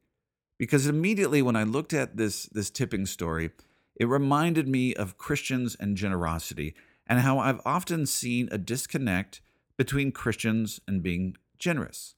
because 0.57 0.87
immediately 0.87 1.41
when 1.41 1.55
I 1.55 1.63
looked 1.63 1.91
at 1.93 2.17
this 2.17 2.45
this 2.45 2.69
tipping 2.69 3.05
story, 3.05 3.51
it 3.95 4.07
reminded 4.07 4.67
me 4.67 4.93
of 4.93 5.17
Christians 5.17 5.75
and 5.77 5.97
generosity 5.97 6.73
and 7.07 7.19
how 7.19 7.39
I've 7.39 7.61
often 7.65 8.05
seen 8.05 8.49
a 8.51 8.57
disconnect 8.57 9.41
between 9.77 10.11
Christians 10.11 10.79
and 10.87 11.01
being 11.03 11.35
generous. 11.57 12.15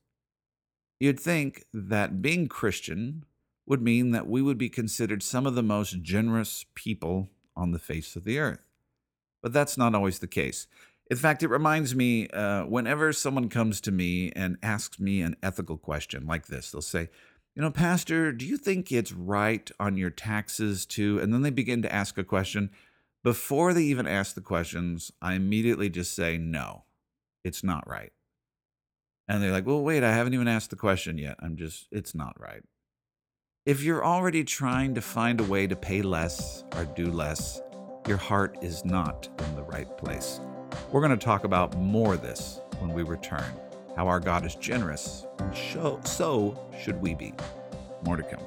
You'd 0.99 1.19
think 1.19 1.65
that 1.73 2.21
being 2.21 2.47
Christian 2.47 3.25
would 3.65 3.81
mean 3.81 4.11
that 4.11 4.27
we 4.27 4.41
would 4.41 4.57
be 4.57 4.69
considered 4.69 5.23
some 5.23 5.45
of 5.45 5.55
the 5.55 5.63
most 5.63 6.01
generous 6.01 6.65
people 6.75 7.29
on 7.55 7.71
the 7.71 7.79
face 7.79 8.15
of 8.15 8.23
the 8.23 8.39
earth. 8.39 8.69
But 9.41 9.53
that's 9.53 9.77
not 9.77 9.95
always 9.95 10.19
the 10.19 10.27
case. 10.27 10.67
In 11.11 11.17
fact, 11.17 11.43
it 11.43 11.49
reminds 11.49 11.93
me 11.93 12.27
uh, 12.29 12.63
whenever 12.63 13.11
someone 13.13 13.49
comes 13.49 13.81
to 13.81 13.91
me 13.91 14.31
and 14.35 14.57
asks 14.63 14.99
me 14.99 15.21
an 15.21 15.35
ethical 15.43 15.77
question 15.77 16.25
like 16.25 16.47
this, 16.47 16.71
they'll 16.71 16.81
say, 16.81 17.09
you 17.55 17.61
know, 17.61 17.71
Pastor, 17.71 18.31
do 18.31 18.45
you 18.45 18.57
think 18.57 18.91
it's 18.91 19.11
right 19.11 19.69
on 19.79 19.95
your 19.95 20.09
taxes 20.09 20.85
to? 20.87 21.19
And 21.19 21.33
then 21.33 21.41
they 21.41 21.51
begin 21.51 21.81
to 21.83 21.93
ask 21.93 22.17
a 22.17 22.23
question. 22.23 22.71
Before 23.23 23.73
they 23.73 23.83
even 23.83 24.05
ask 24.05 24.35
the 24.35 24.41
questions, 24.41 25.11
I 25.21 25.35
immediately 25.35 25.89
just 25.89 26.13
say, 26.13 26.37
no, 26.37 26.83
it's 27.43 27.63
not 27.63 27.87
right. 27.87 28.11
And 29.29 29.41
they're 29.41 29.51
like, 29.51 29.65
well, 29.65 29.81
wait, 29.81 30.03
I 30.03 30.11
haven't 30.11 30.33
even 30.33 30.49
asked 30.49 30.71
the 30.71 30.75
question 30.75 31.17
yet. 31.17 31.37
I'm 31.39 31.55
just, 31.55 31.87
it's 31.91 32.13
not 32.13 32.35
right. 32.37 32.61
If 33.65 33.81
you're 33.81 34.03
already 34.03 34.43
trying 34.43 34.93
to 34.95 35.01
find 35.01 35.39
a 35.39 35.45
way 35.45 35.67
to 35.67 35.75
pay 35.75 36.01
less 36.01 36.65
or 36.75 36.83
do 36.83 37.05
less, 37.05 37.61
your 38.05 38.17
heart 38.17 38.57
is 38.61 38.83
not 38.83 39.29
in 39.39 39.55
the 39.55 39.63
right 39.63 39.97
place. 39.97 40.41
We're 40.91 40.99
going 40.99 41.17
to 41.17 41.25
talk 41.25 41.45
about 41.45 41.77
more 41.77 42.15
of 42.15 42.21
this 42.21 42.59
when 42.79 42.93
we 42.93 43.03
return 43.03 43.45
how 43.95 44.07
our 44.07 44.19
God 44.19 44.45
is 44.45 44.55
generous, 44.55 45.25
and 45.39 45.55
so 46.05 46.59
should 46.81 46.99
we 47.01 47.13
be. 47.13 47.33
More 48.03 48.17
to 48.17 48.23
come. 48.23 48.43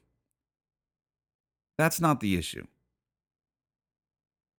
That's 1.79 2.01
not 2.01 2.21
the 2.21 2.37
issue. 2.37 2.67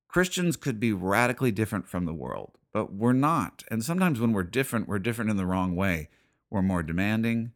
Christians 0.08 0.58
could 0.58 0.80
be 0.80 0.92
radically 0.92 1.52
different 1.52 1.88
from 1.88 2.06
the 2.06 2.14
world 2.14 2.58
but 2.74 2.94
we're 2.94 3.14
not. 3.14 3.64
And 3.70 3.84
sometimes 3.84 4.20
when 4.20 4.34
we're 4.34 4.44
different, 4.44 4.88
we're 4.88 5.00
different 5.00 5.32
in 5.32 5.38
the 5.38 5.46
wrong 5.46 5.76
way. 5.76 6.10
We're 6.50 6.62
more 6.62 6.84
demanding, 6.84 7.52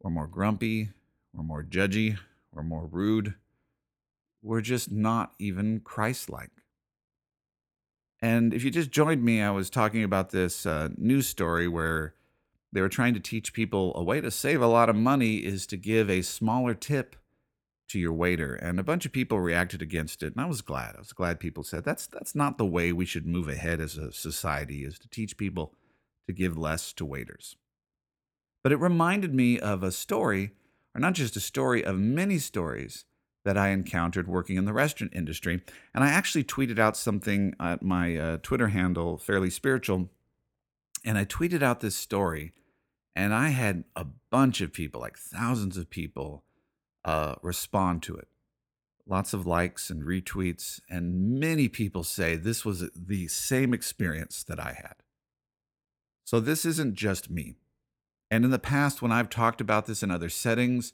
we're 0.00 0.10
more 0.10 0.26
grumpy, 0.26 0.90
we're 1.32 1.42
more 1.42 1.62
judgy, 1.62 2.18
we're 2.52 2.62
more 2.62 2.86
rude. 2.86 3.34
We're 4.42 4.60
just 4.60 4.90
not 4.90 5.32
even 5.38 5.80
Christ 5.80 6.30
like. 6.30 6.50
And 8.22 8.54
if 8.54 8.64
you 8.64 8.70
just 8.70 8.90
joined 8.90 9.24
me, 9.24 9.42
I 9.42 9.50
was 9.50 9.68
talking 9.68 10.02
about 10.02 10.30
this 10.30 10.64
uh, 10.64 10.88
news 10.96 11.26
story 11.26 11.68
where 11.68 12.14
they 12.72 12.80
were 12.80 12.88
trying 12.88 13.14
to 13.14 13.20
teach 13.20 13.52
people 13.52 13.92
a 13.94 14.02
way 14.02 14.20
to 14.20 14.30
save 14.30 14.62
a 14.62 14.66
lot 14.66 14.88
of 14.88 14.96
money 14.96 15.36
is 15.36 15.66
to 15.68 15.76
give 15.76 16.08
a 16.08 16.22
smaller 16.22 16.74
tip 16.74 17.16
to 17.88 17.98
your 17.98 18.12
waiter 18.12 18.54
and 18.54 18.80
a 18.80 18.84
bunch 18.84 19.06
of 19.06 19.12
people 19.12 19.40
reacted 19.40 19.80
against 19.80 20.22
it 20.22 20.34
and 20.34 20.40
i 20.40 20.46
was 20.46 20.60
glad. 20.60 20.96
I 20.96 21.00
was 21.00 21.12
glad 21.12 21.40
people 21.40 21.62
said 21.62 21.84
that's 21.84 22.06
that's 22.06 22.34
not 22.34 22.58
the 22.58 22.66
way 22.66 22.92
we 22.92 23.04
should 23.04 23.26
move 23.26 23.48
ahead 23.48 23.80
as 23.80 23.96
a 23.96 24.12
society 24.12 24.84
is 24.84 24.98
to 24.98 25.08
teach 25.08 25.36
people 25.36 25.72
to 26.26 26.32
give 26.32 26.58
less 26.58 26.92
to 26.94 27.04
waiters. 27.04 27.56
But 28.64 28.72
it 28.72 28.80
reminded 28.80 29.32
me 29.32 29.60
of 29.60 29.82
a 29.82 29.92
story 29.92 30.52
or 30.96 31.00
not 31.00 31.12
just 31.12 31.36
a 31.36 31.40
story 31.40 31.84
of 31.84 31.98
many 31.98 32.38
stories 32.38 33.04
that 33.44 33.56
i 33.56 33.68
encountered 33.68 34.26
working 34.26 34.56
in 34.56 34.64
the 34.64 34.72
restaurant 34.72 35.12
industry 35.14 35.62
and 35.94 36.02
i 36.02 36.08
actually 36.08 36.42
tweeted 36.42 36.78
out 36.78 36.96
something 36.96 37.54
at 37.60 37.82
my 37.82 38.16
uh, 38.16 38.38
twitter 38.42 38.68
handle 38.68 39.18
fairly 39.18 39.50
spiritual 39.50 40.08
and 41.04 41.18
i 41.18 41.24
tweeted 41.24 41.62
out 41.62 41.80
this 41.80 41.94
story 41.94 42.52
and 43.14 43.32
i 43.34 43.48
had 43.48 43.84
a 43.94 44.06
bunch 44.30 44.60
of 44.60 44.72
people 44.72 45.00
like 45.00 45.18
thousands 45.18 45.76
of 45.76 45.90
people 45.90 46.42
uh, 47.06 47.36
respond 47.40 48.02
to 48.02 48.16
it. 48.16 48.28
Lots 49.08 49.32
of 49.32 49.46
likes 49.46 49.88
and 49.88 50.02
retweets, 50.02 50.80
and 50.90 51.38
many 51.38 51.68
people 51.68 52.02
say 52.02 52.34
this 52.34 52.64
was 52.64 52.90
the 52.90 53.28
same 53.28 53.72
experience 53.72 54.42
that 54.42 54.58
I 54.58 54.72
had. 54.72 54.96
So 56.24 56.40
this 56.40 56.64
isn't 56.64 56.96
just 56.96 57.30
me. 57.30 57.54
And 58.32 58.44
in 58.44 58.50
the 58.50 58.58
past, 58.58 59.00
when 59.00 59.12
I've 59.12 59.30
talked 59.30 59.60
about 59.60 59.86
this 59.86 60.02
in 60.02 60.10
other 60.10 60.28
settings, 60.28 60.92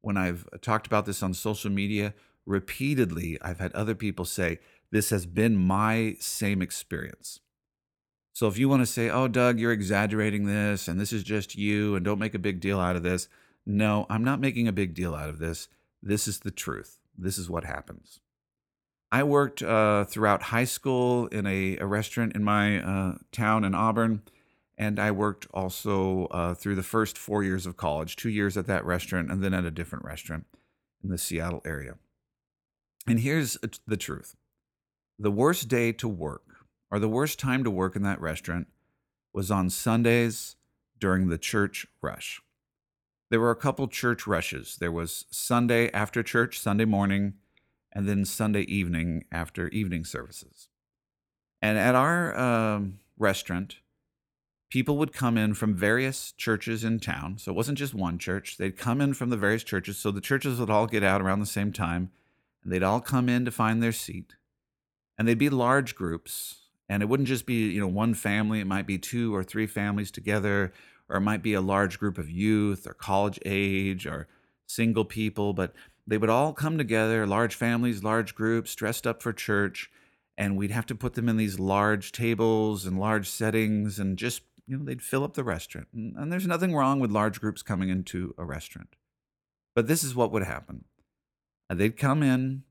when 0.00 0.16
I've 0.16 0.46
talked 0.60 0.86
about 0.86 1.04
this 1.04 1.20
on 1.20 1.34
social 1.34 1.70
media, 1.70 2.14
repeatedly, 2.46 3.36
I've 3.42 3.58
had 3.58 3.72
other 3.72 3.96
people 3.96 4.24
say, 4.24 4.60
This 4.92 5.10
has 5.10 5.26
been 5.26 5.56
my 5.56 6.14
same 6.20 6.62
experience. 6.62 7.40
So 8.32 8.46
if 8.46 8.56
you 8.56 8.68
want 8.68 8.82
to 8.82 8.86
say, 8.86 9.10
Oh, 9.10 9.26
Doug, 9.26 9.58
you're 9.58 9.72
exaggerating 9.72 10.46
this, 10.46 10.86
and 10.86 11.00
this 11.00 11.12
is 11.12 11.24
just 11.24 11.56
you, 11.56 11.96
and 11.96 12.04
don't 12.04 12.20
make 12.20 12.34
a 12.34 12.38
big 12.38 12.60
deal 12.60 12.78
out 12.78 12.94
of 12.94 13.02
this, 13.02 13.28
no, 13.68 14.06
I'm 14.08 14.24
not 14.24 14.40
making 14.40 14.66
a 14.66 14.72
big 14.72 14.94
deal 14.94 15.14
out 15.14 15.28
of 15.28 15.38
this. 15.38 15.68
This 16.02 16.26
is 16.26 16.40
the 16.40 16.50
truth. 16.50 16.98
This 17.16 17.36
is 17.36 17.50
what 17.50 17.64
happens. 17.64 18.18
I 19.12 19.22
worked 19.24 19.62
uh, 19.62 20.04
throughout 20.04 20.44
high 20.44 20.64
school 20.64 21.26
in 21.26 21.46
a, 21.46 21.76
a 21.76 21.86
restaurant 21.86 22.34
in 22.34 22.42
my 22.42 22.82
uh, 22.82 23.14
town 23.30 23.64
in 23.64 23.74
Auburn, 23.74 24.22
and 24.78 24.98
I 24.98 25.10
worked 25.10 25.46
also 25.52 26.26
uh, 26.26 26.54
through 26.54 26.76
the 26.76 26.82
first 26.82 27.18
four 27.18 27.42
years 27.42 27.66
of 27.66 27.76
college 27.76 28.16
two 28.16 28.30
years 28.30 28.56
at 28.56 28.66
that 28.68 28.86
restaurant, 28.86 29.30
and 29.30 29.44
then 29.44 29.52
at 29.52 29.66
a 29.66 29.70
different 29.70 30.04
restaurant 30.04 30.46
in 31.04 31.10
the 31.10 31.18
Seattle 31.18 31.62
area. 31.66 31.96
And 33.06 33.20
here's 33.20 33.58
the 33.86 33.96
truth 33.98 34.34
the 35.18 35.30
worst 35.30 35.68
day 35.68 35.92
to 35.92 36.08
work, 36.08 36.44
or 36.90 36.98
the 36.98 37.08
worst 37.08 37.38
time 37.38 37.64
to 37.64 37.70
work 37.70 37.96
in 37.96 38.02
that 38.02 38.20
restaurant, 38.20 38.68
was 39.34 39.50
on 39.50 39.68
Sundays 39.68 40.56
during 40.98 41.28
the 41.28 41.38
church 41.38 41.86
rush. 42.00 42.40
There 43.30 43.40
were 43.40 43.50
a 43.50 43.56
couple 43.56 43.88
church 43.88 44.26
rushes. 44.26 44.76
There 44.80 44.92
was 44.92 45.26
Sunday 45.30 45.90
after 45.92 46.22
church, 46.22 46.58
Sunday 46.58 46.86
morning, 46.86 47.34
and 47.92 48.08
then 48.08 48.24
Sunday 48.24 48.62
evening 48.62 49.24
after 49.30 49.68
evening 49.68 50.04
services. 50.04 50.68
And 51.60 51.76
at 51.76 51.94
our 51.94 52.38
um, 52.38 53.00
restaurant, 53.18 53.76
people 54.70 54.96
would 54.98 55.12
come 55.12 55.36
in 55.36 55.54
from 55.54 55.74
various 55.74 56.32
churches 56.32 56.84
in 56.84 57.00
town. 57.00 57.38
So 57.38 57.52
it 57.52 57.56
wasn't 57.56 57.78
just 57.78 57.94
one 57.94 58.18
church. 58.18 58.56
They'd 58.56 58.76
come 58.76 59.00
in 59.00 59.14
from 59.14 59.30
the 59.30 59.36
various 59.36 59.64
churches. 59.64 59.98
So 59.98 60.10
the 60.10 60.20
churches 60.20 60.60
would 60.60 60.70
all 60.70 60.86
get 60.86 61.02
out 61.02 61.20
around 61.20 61.40
the 61.40 61.46
same 61.46 61.72
time, 61.72 62.10
and 62.62 62.72
they'd 62.72 62.82
all 62.82 63.00
come 63.00 63.28
in 63.28 63.44
to 63.44 63.50
find 63.50 63.82
their 63.82 63.92
seat. 63.92 64.34
And 65.18 65.26
they'd 65.26 65.38
be 65.38 65.50
large 65.50 65.94
groups. 65.94 66.56
And 66.88 67.02
it 67.02 67.06
wouldn't 67.06 67.28
just 67.28 67.44
be, 67.44 67.68
you 67.70 67.80
know, 67.80 67.88
one 67.88 68.14
family. 68.14 68.60
It 68.60 68.66
might 68.66 68.86
be 68.86 68.98
two 68.98 69.34
or 69.34 69.44
three 69.44 69.66
families 69.66 70.10
together, 70.10 70.72
or 71.08 71.16
it 71.16 71.22
might 71.22 71.42
be 71.42 71.54
a 71.54 71.60
large 71.60 71.98
group 71.98 72.18
of 72.18 72.30
youth 72.30 72.86
or 72.86 72.94
college 72.94 73.38
age 73.44 74.06
or 74.06 74.28
single 74.66 75.04
people. 75.04 75.52
But 75.52 75.74
they 76.06 76.18
would 76.18 76.30
all 76.30 76.52
come 76.52 76.78
together, 76.78 77.26
large 77.26 77.54
families, 77.54 78.04
large 78.04 78.34
groups, 78.34 78.74
dressed 78.74 79.06
up 79.06 79.22
for 79.22 79.32
church 79.32 79.90
and 80.38 80.56
we'd 80.56 80.70
have 80.70 80.86
to 80.86 80.94
put 80.94 81.14
them 81.14 81.28
in 81.28 81.36
these 81.36 81.58
large 81.58 82.12
tables 82.12 82.86
and 82.86 82.98
large 82.98 83.28
settings 83.28 83.98
and 83.98 84.16
just 84.16 84.42
you 84.68 84.76
know 84.78 84.84
they'd 84.84 85.02
fill 85.02 85.24
up 85.24 85.34
the 85.34 85.42
restaurant. 85.42 85.88
And, 85.92 86.32
there's 86.32 86.46
nothing 86.46 86.74
wrong 86.74 87.00
with 87.00 87.10
large 87.10 87.40
groups 87.40 87.62
coming 87.62 87.88
into 87.88 88.34
a 88.38 88.44
restaurant. 88.44 88.94
But 89.74 89.88
this 89.88 90.04
is 90.04 90.14
what 90.14 90.30
would 90.30 90.44
happen. 90.44 90.84
They'd 91.68 91.96
come 91.96 92.22
in 92.22 92.62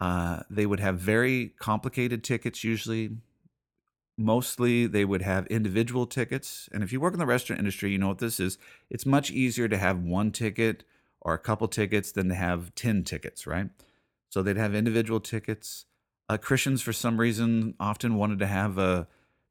uh, 0.00 0.42
they 0.48 0.64
would 0.64 0.80
have 0.80 0.98
very 0.98 1.54
complicated 1.58 2.22
tickets 2.22 2.62
usually 2.62 3.10
mostly 4.18 4.86
they 4.86 5.04
would 5.04 5.22
have 5.22 5.46
individual 5.46 6.06
tickets 6.06 6.68
and 6.72 6.82
if 6.82 6.92
you 6.92 7.00
work 7.00 7.12
in 7.12 7.20
the 7.20 7.26
restaurant 7.26 7.58
industry 7.58 7.90
you 7.90 7.98
know 7.98 8.08
what 8.08 8.18
this 8.18 8.40
is 8.40 8.58
it's 8.90 9.06
much 9.06 9.30
easier 9.30 9.68
to 9.68 9.78
have 9.78 9.98
one 9.98 10.32
ticket 10.32 10.82
or 11.20 11.34
a 11.34 11.38
couple 11.38 11.68
tickets 11.68 12.12
than 12.12 12.28
to 12.28 12.34
have 12.34 12.74
10 12.74 13.04
tickets 13.04 13.46
right 13.46 13.70
so 14.28 14.42
they'd 14.42 14.56
have 14.56 14.74
individual 14.74 15.20
tickets 15.20 15.86
uh, 16.28 16.36
Christians, 16.36 16.82
for 16.82 16.92
some 16.92 17.18
reason, 17.18 17.74
often 17.80 18.16
wanted 18.16 18.38
to 18.40 18.46
have 18.46 18.78
uh, 18.78 19.04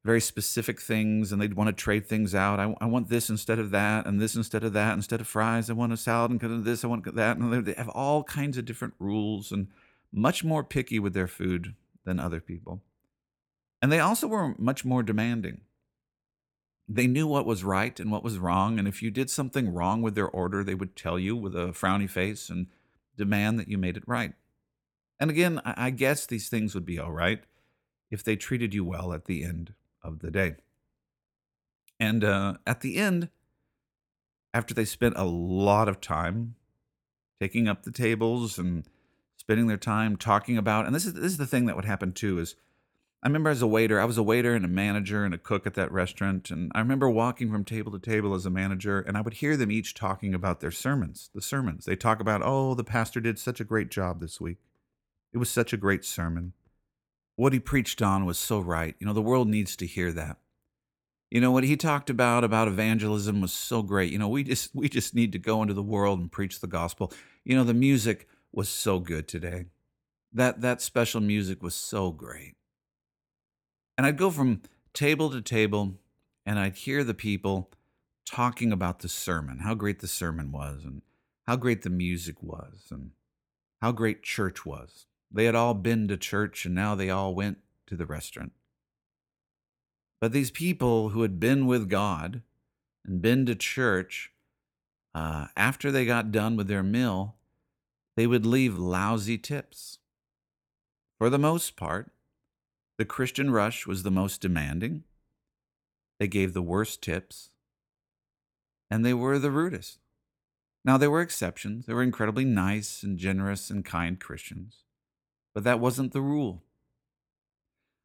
very 0.05 0.21
specific 0.21 0.79
things 0.79 1.31
and 1.31 1.41
they'd 1.41 1.55
want 1.55 1.67
to 1.69 1.73
trade 1.73 2.05
things 2.05 2.35
out. 2.35 2.59
I, 2.59 2.75
I, 2.79 2.85
want 2.85 3.09
this 3.09 3.29
instead 3.29 3.57
of 3.57 3.71
that, 3.71 4.05
and 4.05 4.21
this 4.21 4.35
instead 4.35 4.63
of 4.63 4.73
that. 4.73 4.93
Instead 4.93 5.19
of 5.19 5.27
fries, 5.27 5.69
I 5.69 5.73
want 5.73 5.93
a 5.93 5.97
salad, 5.97 6.31
and 6.31 6.43
of 6.43 6.63
this, 6.63 6.83
I 6.83 6.87
want 6.87 7.15
that. 7.15 7.37
And 7.37 7.65
they 7.65 7.73
have 7.73 7.89
all 7.89 8.23
kinds 8.23 8.57
of 8.57 8.65
different 8.65 8.93
rules 8.99 9.51
and 9.51 9.67
much 10.13 10.43
more 10.43 10.63
picky 10.63 10.99
with 10.99 11.13
their 11.13 11.27
food 11.27 11.73
than 12.05 12.19
other 12.19 12.39
people. 12.39 12.81
And 13.81 13.91
they 13.91 13.99
also 13.99 14.27
were 14.27 14.55
much 14.57 14.83
more 14.83 15.03
demanding. 15.03 15.61
They 16.89 17.07
knew 17.07 17.27
what 17.27 17.45
was 17.45 17.63
right 17.63 17.99
and 17.99 18.11
what 18.11 18.23
was 18.23 18.37
wrong. 18.37 18.79
And 18.79 18.87
if 18.87 19.01
you 19.01 19.11
did 19.11 19.29
something 19.29 19.73
wrong 19.73 20.01
with 20.01 20.15
their 20.15 20.29
order, 20.29 20.63
they 20.63 20.75
would 20.75 20.95
tell 20.95 21.19
you 21.19 21.35
with 21.35 21.55
a 21.55 21.67
frowny 21.67 22.09
face 22.09 22.49
and 22.49 22.67
demand 23.17 23.59
that 23.59 23.67
you 23.67 23.77
made 23.77 23.97
it 23.97 24.07
right. 24.07 24.33
And 25.19 25.29
again, 25.29 25.61
I 25.65 25.89
guess 25.89 26.25
these 26.25 26.47
things 26.47 26.73
would 26.75 26.85
be 26.85 26.99
all 26.99 27.11
right 27.11 27.43
if 28.09 28.23
they 28.23 28.35
treated 28.35 28.73
you 28.73 28.85
well 28.85 29.13
at 29.13 29.25
the 29.25 29.43
end 29.43 29.73
of 30.03 30.19
the 30.19 30.31
day. 30.31 30.55
And 31.99 32.23
uh, 32.23 32.55
at 32.65 32.81
the 32.81 32.97
end, 32.97 33.29
after 34.53 34.73
they 34.73 34.85
spent 34.85 35.15
a 35.17 35.23
lot 35.23 35.89
of 35.89 35.99
time 35.99 36.55
taking 37.39 37.67
up 37.67 37.83
the 37.83 37.91
tables 37.91 38.57
and 38.57 38.85
spending 39.35 39.67
their 39.67 39.77
time 39.77 40.15
talking 40.15 40.57
about, 40.57 40.85
and 40.85 40.95
this 40.95 41.05
is 41.05 41.13
this 41.13 41.31
is 41.31 41.37
the 41.37 41.47
thing 41.47 41.65
that 41.65 41.75
would 41.75 41.85
happen 41.85 42.11
too 42.11 42.39
is 42.39 42.55
I 43.23 43.27
remember 43.27 43.49
as 43.49 43.63
a 43.63 43.67
waiter, 43.67 43.99
I 43.99 44.05
was 44.05 44.17
a 44.17 44.23
waiter 44.23 44.53
and 44.53 44.63
a 44.63 44.69
manager 44.69 45.25
and 45.25 45.33
a 45.33 45.39
cook 45.39 45.65
at 45.65 45.73
that 45.73 45.91
restaurant, 45.91 46.51
and 46.51 46.71
I 46.75 46.79
remember 46.79 47.09
walking 47.09 47.51
from 47.51 47.65
table 47.65 47.91
to 47.91 47.99
table 47.99 48.35
as 48.35 48.45
a 48.45 48.51
manager, 48.51 48.99
and 49.01 49.17
I 49.17 49.21
would 49.21 49.35
hear 49.35 49.57
them 49.57 49.71
each 49.71 49.95
talking 49.95 50.35
about 50.35 50.59
their 50.59 50.71
sermons, 50.71 51.31
the 51.33 51.41
sermons. 51.41 51.85
They 51.85 51.95
talk 51.95 52.19
about, 52.19 52.41
oh, 52.43 52.75
the 52.75 52.83
pastor 52.83 53.19
did 53.19 53.39
such 53.39 53.59
a 53.59 53.65
great 53.65 53.89
job 53.89 54.21
this 54.21 54.39
week. 54.39 54.57
It 55.33 55.39
was 55.39 55.49
such 55.49 55.73
a 55.73 55.77
great 55.77 56.05
sermon. 56.05 56.53
What 57.35 57.53
he 57.53 57.59
preached 57.59 58.01
on 58.01 58.25
was 58.25 58.37
so 58.37 58.59
right. 58.59 58.95
You 58.99 59.07
know, 59.07 59.13
the 59.13 59.21
world 59.21 59.47
needs 59.47 59.75
to 59.77 59.87
hear 59.87 60.11
that. 60.11 60.37
You 61.29 61.41
know 61.41 61.51
what 61.51 61.65
he 61.65 61.75
talked 61.75 62.09
about 62.09 62.43
about 62.43 62.69
evangelism 62.69 63.41
was 63.41 63.51
so 63.51 63.81
great. 63.81 64.11
You 64.11 64.19
know, 64.19 64.29
we 64.29 64.43
just 64.43 64.73
we 64.73 64.87
just 64.87 65.13
need 65.13 65.33
to 65.33 65.39
go 65.39 65.61
into 65.61 65.73
the 65.73 65.83
world 65.83 66.19
and 66.19 66.31
preach 66.31 66.61
the 66.61 66.67
gospel. 66.67 67.11
You 67.43 67.55
know, 67.55 67.65
the 67.65 67.73
music 67.73 68.27
was 68.53 68.69
so 68.69 68.99
good 68.99 69.27
today. 69.27 69.65
That 70.31 70.61
that 70.61 70.81
special 70.81 71.19
music 71.19 71.61
was 71.61 71.75
so 71.75 72.11
great. 72.11 72.55
And 73.97 74.05
I'd 74.05 74.17
go 74.17 74.29
from 74.29 74.61
table 74.93 75.29
to 75.31 75.41
table 75.41 75.95
and 76.45 76.59
I'd 76.59 76.75
hear 76.75 77.03
the 77.03 77.13
people 77.13 77.69
talking 78.25 78.71
about 78.71 78.99
the 78.99 79.09
sermon, 79.09 79.59
how 79.59 79.73
great 79.73 79.99
the 79.99 80.07
sermon 80.07 80.51
was 80.51 80.83
and 80.83 81.01
how 81.47 81.55
great 81.55 81.81
the 81.81 81.89
music 81.89 82.43
was 82.43 82.87
and 82.91 83.11
how 83.81 83.91
great 83.91 84.21
church 84.21 84.65
was. 84.65 85.05
They 85.31 85.45
had 85.45 85.55
all 85.55 85.73
been 85.73 86.07
to 86.09 86.17
church 86.17 86.65
and 86.65 86.75
now 86.75 86.95
they 86.95 87.09
all 87.09 87.33
went 87.33 87.59
to 87.87 87.95
the 87.95 88.05
restaurant. 88.05 88.51
But 90.19 90.31
these 90.31 90.51
people 90.51 91.09
who 91.09 91.21
had 91.21 91.39
been 91.39 91.67
with 91.67 91.89
God 91.89 92.41
and 93.05 93.21
been 93.21 93.45
to 93.45 93.55
church, 93.55 94.31
uh, 95.13 95.47
after 95.55 95.91
they 95.91 96.05
got 96.05 96.31
done 96.31 96.55
with 96.55 96.67
their 96.67 96.83
meal, 96.83 97.35
they 98.15 98.27
would 98.27 98.45
leave 98.45 98.77
lousy 98.77 99.37
tips. 99.37 99.99
For 101.17 101.29
the 101.29 101.39
most 101.39 101.75
part, 101.75 102.11
the 102.97 103.05
Christian 103.05 103.51
rush 103.51 103.85
was 103.85 104.03
the 104.03 104.11
most 104.11 104.41
demanding. 104.41 105.03
They 106.19 106.27
gave 106.27 106.53
the 106.53 106.61
worst 106.61 107.01
tips, 107.01 107.49
and 108.89 109.05
they 109.05 109.13
were 109.13 109.37
the 109.37 109.51
rudest. 109.51 109.99
Now, 110.83 110.97
there 110.97 111.11
were 111.11 111.21
exceptions. 111.21 111.85
There 111.85 111.95
were 111.95 112.03
incredibly 112.03 112.45
nice 112.45 113.03
and 113.03 113.17
generous 113.17 113.69
and 113.69 113.83
kind 113.83 114.19
Christians 114.19 114.83
but 115.57 115.63
that 115.63 115.79
wasn't 115.79 116.13
the 116.13 116.21
rule. 116.21 116.61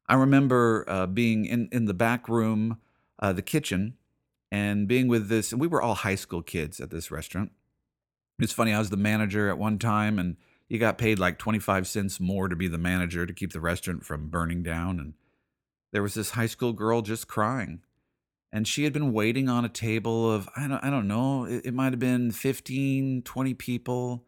I 0.09 0.15
remember 0.15 0.85
uh, 0.87 1.05
being 1.05 1.45
in, 1.45 1.69
in 1.71 1.85
the 1.85 1.93
back 1.93 2.27
room, 2.27 2.79
uh, 3.19 3.31
the 3.31 3.43
kitchen, 3.43 3.93
and 4.51 4.87
being 4.87 5.07
with 5.07 5.29
this, 5.29 5.51
and 5.51 5.61
we 5.61 5.67
were 5.67 5.79
all 5.79 5.93
high 5.93 6.15
school 6.15 6.41
kids 6.41 6.79
at 6.79 6.89
this 6.89 7.11
restaurant. 7.11 7.51
It's 8.39 8.53
funny, 8.53 8.73
I 8.73 8.79
was 8.79 8.89
the 8.89 8.97
manager 8.97 9.49
at 9.49 9.59
one 9.59 9.77
time, 9.77 10.17
and 10.17 10.37
you 10.69 10.79
got 10.79 10.97
paid 10.97 11.19
like 11.19 11.37
25 11.37 11.87
cents 11.87 12.19
more 12.19 12.47
to 12.47 12.55
be 12.55 12.67
the 12.67 12.77
manager 12.77 13.25
to 13.25 13.33
keep 13.33 13.53
the 13.53 13.59
restaurant 13.59 14.05
from 14.05 14.29
burning 14.29 14.63
down. 14.63 14.99
And 14.99 15.13
there 15.91 16.03
was 16.03 16.13
this 16.13 16.31
high 16.31 16.47
school 16.47 16.73
girl 16.73 17.01
just 17.01 17.27
crying. 17.27 17.81
And 18.51 18.67
she 18.67 18.83
had 18.83 18.93
been 18.93 19.13
waiting 19.13 19.49
on 19.49 19.65
a 19.65 19.69
table 19.69 20.31
of, 20.31 20.47
I 20.55 20.67
don't, 20.67 20.83
I 20.83 20.89
don't 20.89 21.07
know, 21.07 21.45
it, 21.45 21.65
it 21.65 21.73
might 21.73 21.91
have 21.93 21.99
been 21.99 22.31
15, 22.31 23.23
20 23.23 23.53
people 23.55 24.23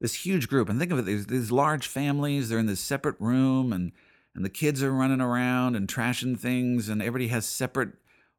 this 0.00 0.14
huge 0.14 0.48
group. 0.48 0.68
And 0.68 0.78
think 0.78 0.92
of 0.92 0.98
it, 0.98 1.06
these, 1.06 1.26
these 1.26 1.50
large 1.50 1.86
families, 1.86 2.48
they're 2.48 2.58
in 2.58 2.66
this 2.66 2.80
separate 2.80 3.16
room 3.18 3.72
and 3.72 3.92
and 4.36 4.44
the 4.44 4.50
kids 4.50 4.82
are 4.82 4.92
running 4.92 5.22
around 5.22 5.74
and 5.74 5.88
trashing 5.88 6.38
things 6.38 6.88
and 6.88 7.00
everybody 7.00 7.28
has 7.28 7.46
separate 7.46 7.88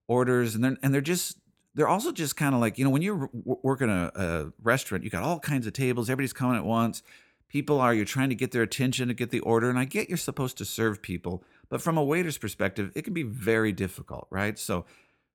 orders 0.07 0.53
and 0.55 0.63
they're 0.63 0.77
and 0.83 0.93
they're 0.93 1.01
just 1.01 1.39
they're 1.73 1.88
also 1.88 2.12
just 2.12 2.38
kind 2.38 2.53
of 2.53 2.62
like 2.62 2.77
you 2.77 2.86
know 2.86 2.91
when 2.91 3.01
you're 3.01 3.29
working 3.33 3.89
a, 3.89 4.12
a 4.15 4.51
restaurant 4.62 5.03
you 5.03 5.10
got 5.10 5.23
all 5.23 5.39
kinds 5.39 5.65
of 5.65 5.73
tables 5.73 6.10
everybody's 6.10 6.33
coming 6.33 6.55
at 6.55 6.63
once 6.63 7.01
people 7.49 7.79
are 7.79 7.93
you're 7.93 8.05
trying 8.05 8.29
to 8.29 8.36
get 8.36 8.51
their 8.51 8.63
attention 8.63 9.07
to 9.07 9.13
get 9.13 9.29
the 9.29 9.39
order 9.41 9.69
and 9.69 9.79
i 9.79 9.86
get 9.86 10.10
you're 10.10 10.17
supposed 10.17 10.57
to 10.57 10.65
serve 10.65 11.01
people 11.01 11.43
but 11.69 11.81
from 11.81 11.97
a 11.97 12.03
waiter's 12.03 12.38
perspective 12.38 12.91
it 12.95 13.03
can 13.03 13.13
be 13.13 13.23
very 13.23 13.71
difficult 13.71 14.27
right 14.29 14.57
so 14.57 14.86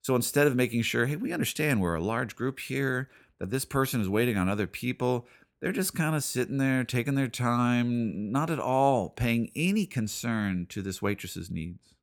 so 0.03 0.17
instead 0.17 0.47
of 0.47 0.57
making 0.57 0.83
sure 0.83 1.07
hey 1.07 1.17
we 1.17 1.33
understand 1.33 1.81
we're 1.81 1.95
a 1.95 2.03
large 2.03 2.37
group 2.37 2.59
here 2.59 3.09
that 3.39 3.51
this 3.51 3.65
person 3.65 4.01
is 4.01 4.09
waiting 4.09 4.37
on 4.37 4.49
other 4.49 4.67
people 4.67 5.27
they're 5.63 5.71
just 5.71 5.95
kind 5.95 6.17
of 6.17 6.25
sitting 6.25 6.59
there, 6.59 6.83
taking 6.83 7.15
their 7.15 7.29
time, 7.29 8.33
not 8.33 8.51
at 8.51 8.59
all 8.59 9.09
paying 9.09 9.53
any 9.55 9.87
concern 9.87 10.67
to 10.71 10.83
this 10.83 11.01
waitress's 11.01 11.53
needs. 11.53 11.95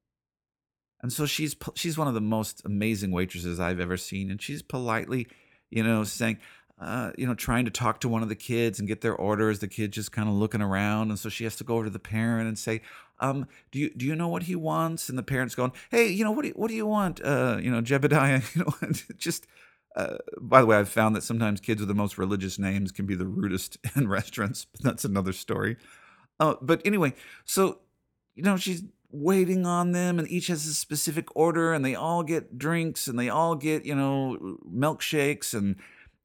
And 1.02 1.12
so 1.12 1.26
she's 1.26 1.58
she's 1.76 1.98
one 1.98 2.08
of 2.08 2.14
the 2.14 2.22
most 2.22 2.62
amazing 2.64 3.12
waitresses 3.12 3.60
I've 3.60 3.82
ever 3.82 3.98
seen, 3.98 4.32
and 4.32 4.42
she's 4.42 4.62
politely, 4.62 5.28
you 5.70 5.84
know, 5.84 6.06
saying, 6.06 6.40
uh, 6.80 7.12
you 7.18 7.28
know, 7.28 7.36
trying 7.36 7.66
to 7.66 7.72
talk 7.72 8.00
to 8.02 8.10
one 8.10 8.24
of 8.24 8.30
the 8.30 8.36
kids 8.36 8.80
and 8.80 8.88
get 8.88 9.02
their 9.02 9.16
orders. 9.16 9.60
The 9.60 9.68
kid 9.68 9.92
just 9.92 10.12
kind 10.12 10.30
of 10.30 10.36
looking 10.36 10.62
around, 10.62 11.10
and 11.10 11.20
so 11.20 11.30
she 11.30 11.44
has 11.44 11.56
to 11.58 11.64
go 11.64 11.76
over 11.76 11.86
to 11.86 11.90
the 11.90 12.00
parent 12.00 12.48
and 12.48 12.58
say, 12.58 12.82
um, 13.20 13.48
"Do 13.72 13.80
you 13.80 13.90
do 13.90 14.06
you 14.06 14.16
know 14.16 14.30
what 14.30 14.44
he 14.44 14.56
wants?" 14.56 15.10
And 15.10 15.18
the 15.18 15.24
parent's 15.24 15.56
going, 15.56 15.74
"Hey, 15.92 16.08
you 16.08 16.24
know 16.24 16.32
what 16.32 16.44
do 16.44 16.50
you, 16.50 16.54
what 16.56 16.70
do 16.70 16.76
you 16.76 16.86
want?" 16.86 17.22
Uh, 17.24 17.58
you 17.62 17.70
know, 17.70 17.82
Jebediah, 17.82 18.56
you 18.56 18.64
know, 18.64 18.92
just 19.18 19.46
uh, 19.96 20.18
by 20.40 20.62
the 20.62 20.68
way, 20.68 20.78
I've 20.78 20.90
found 20.90 21.16
that 21.16 21.24
sometimes 21.24 21.60
kids 21.60 21.82
with 21.82 21.90
the 21.90 21.96
most 21.96 22.18
religious 22.18 22.58
names 22.58 22.92
can 22.92 23.06
be 23.06 23.16
the 23.16 23.26
rudest 23.28 23.78
in 23.96 24.08
restaurants, 24.08 24.66
but 24.66 24.82
that's 24.82 25.06
another 25.06 25.34
story. 25.34 25.78
Uh, 26.40 26.56
but 26.62 26.82
anyway, 26.86 27.14
so, 27.44 27.80
you 28.36 28.44
know, 28.44 28.56
she's 28.56 28.84
waiting 29.12 29.66
on 29.66 29.92
them, 29.92 30.20
and 30.20 30.30
each 30.32 30.48
has 30.48 30.66
a 30.66 30.74
specific 30.74 31.36
order, 31.36 31.74
and 31.74 31.84
they 31.84 31.96
all 31.96 32.24
get 32.24 32.58
drinks, 32.58 33.08
and 33.08 33.20
they 33.20 33.28
all 33.28 33.56
get, 33.56 33.84
you 33.84 33.96
know, 33.96 34.58
milkshakes, 34.72 35.54
and, 35.54 35.76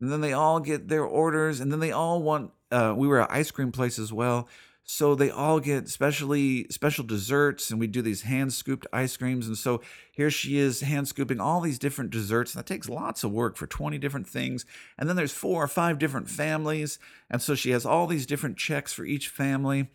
and 0.04 0.12
then 0.12 0.20
they 0.20 0.34
all 0.34 0.60
get 0.60 0.88
their 0.88 1.02
orders, 1.02 1.60
and 1.60 1.72
then 1.72 1.80
they 1.80 1.90
all 1.90 2.22
want, 2.22 2.50
uh, 2.70 2.92
we 2.94 3.08
were 3.08 3.22
at 3.22 3.30
ice 3.30 3.50
cream 3.50 3.72
place 3.72 3.98
as 3.98 4.12
well. 4.12 4.46
So 4.82 5.14
they 5.14 5.30
all 5.30 5.60
get 5.60 5.88
specially 5.88 6.66
special 6.68 7.04
desserts, 7.04 7.70
and 7.70 7.80
we 7.80 7.86
do 7.86 8.02
these 8.02 8.20
hand 8.20 8.52
scooped 8.52 8.86
ice 8.92 9.16
creams. 9.16 9.46
And 9.46 9.56
so 9.56 9.80
here 10.12 10.30
she 10.30 10.58
is 10.58 10.82
hand 10.82 11.08
scooping 11.08 11.40
all 11.40 11.62
these 11.62 11.78
different 11.78 12.10
desserts. 12.10 12.52
That 12.52 12.66
takes 12.66 12.86
lots 12.86 13.24
of 13.24 13.32
work 13.32 13.56
for 13.56 13.66
20 13.66 13.96
different 13.96 14.28
things. 14.28 14.66
And 14.98 15.08
then 15.08 15.16
there's 15.16 15.32
four 15.32 15.64
or 15.64 15.68
five 15.68 15.98
different 15.98 16.28
families. 16.28 16.98
And 17.30 17.40
so 17.40 17.54
she 17.54 17.70
has 17.70 17.86
all 17.86 18.06
these 18.06 18.26
different 18.26 18.58
checks 18.58 18.92
for 18.92 19.06
each 19.06 19.28
family, 19.28 19.88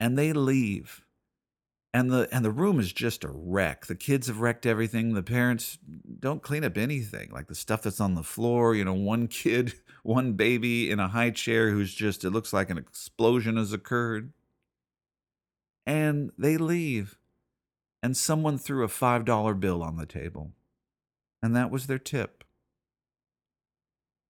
and 0.00 0.18
they 0.18 0.32
leave 0.32 1.03
and 1.94 2.10
the 2.10 2.28
and 2.32 2.44
the 2.44 2.50
room 2.50 2.80
is 2.80 2.92
just 2.92 3.22
a 3.22 3.30
wreck. 3.30 3.86
The 3.86 3.94
kids 3.94 4.26
have 4.26 4.40
wrecked 4.40 4.66
everything. 4.66 5.14
The 5.14 5.22
parents 5.22 5.78
don't 6.18 6.42
clean 6.42 6.64
up 6.64 6.76
anything, 6.76 7.30
like 7.30 7.46
the 7.46 7.54
stuff 7.54 7.82
that's 7.82 8.00
on 8.00 8.16
the 8.16 8.24
floor. 8.24 8.74
You 8.74 8.84
know, 8.84 8.94
one 8.94 9.28
kid, 9.28 9.74
one 10.02 10.32
baby 10.32 10.90
in 10.90 10.98
a 10.98 11.08
high 11.08 11.30
chair 11.30 11.70
who's 11.70 11.94
just 11.94 12.24
it 12.24 12.30
looks 12.30 12.52
like 12.52 12.68
an 12.68 12.78
explosion 12.78 13.56
has 13.56 13.72
occurred. 13.72 14.32
And 15.86 16.32
they 16.36 16.56
leave, 16.56 17.16
and 18.02 18.16
someone 18.16 18.58
threw 18.58 18.82
a 18.82 18.88
five 18.88 19.24
dollar 19.24 19.54
bill 19.54 19.80
on 19.80 19.96
the 19.96 20.06
table, 20.06 20.50
and 21.42 21.54
that 21.54 21.70
was 21.70 21.86
their 21.86 21.98
tip. 21.98 22.42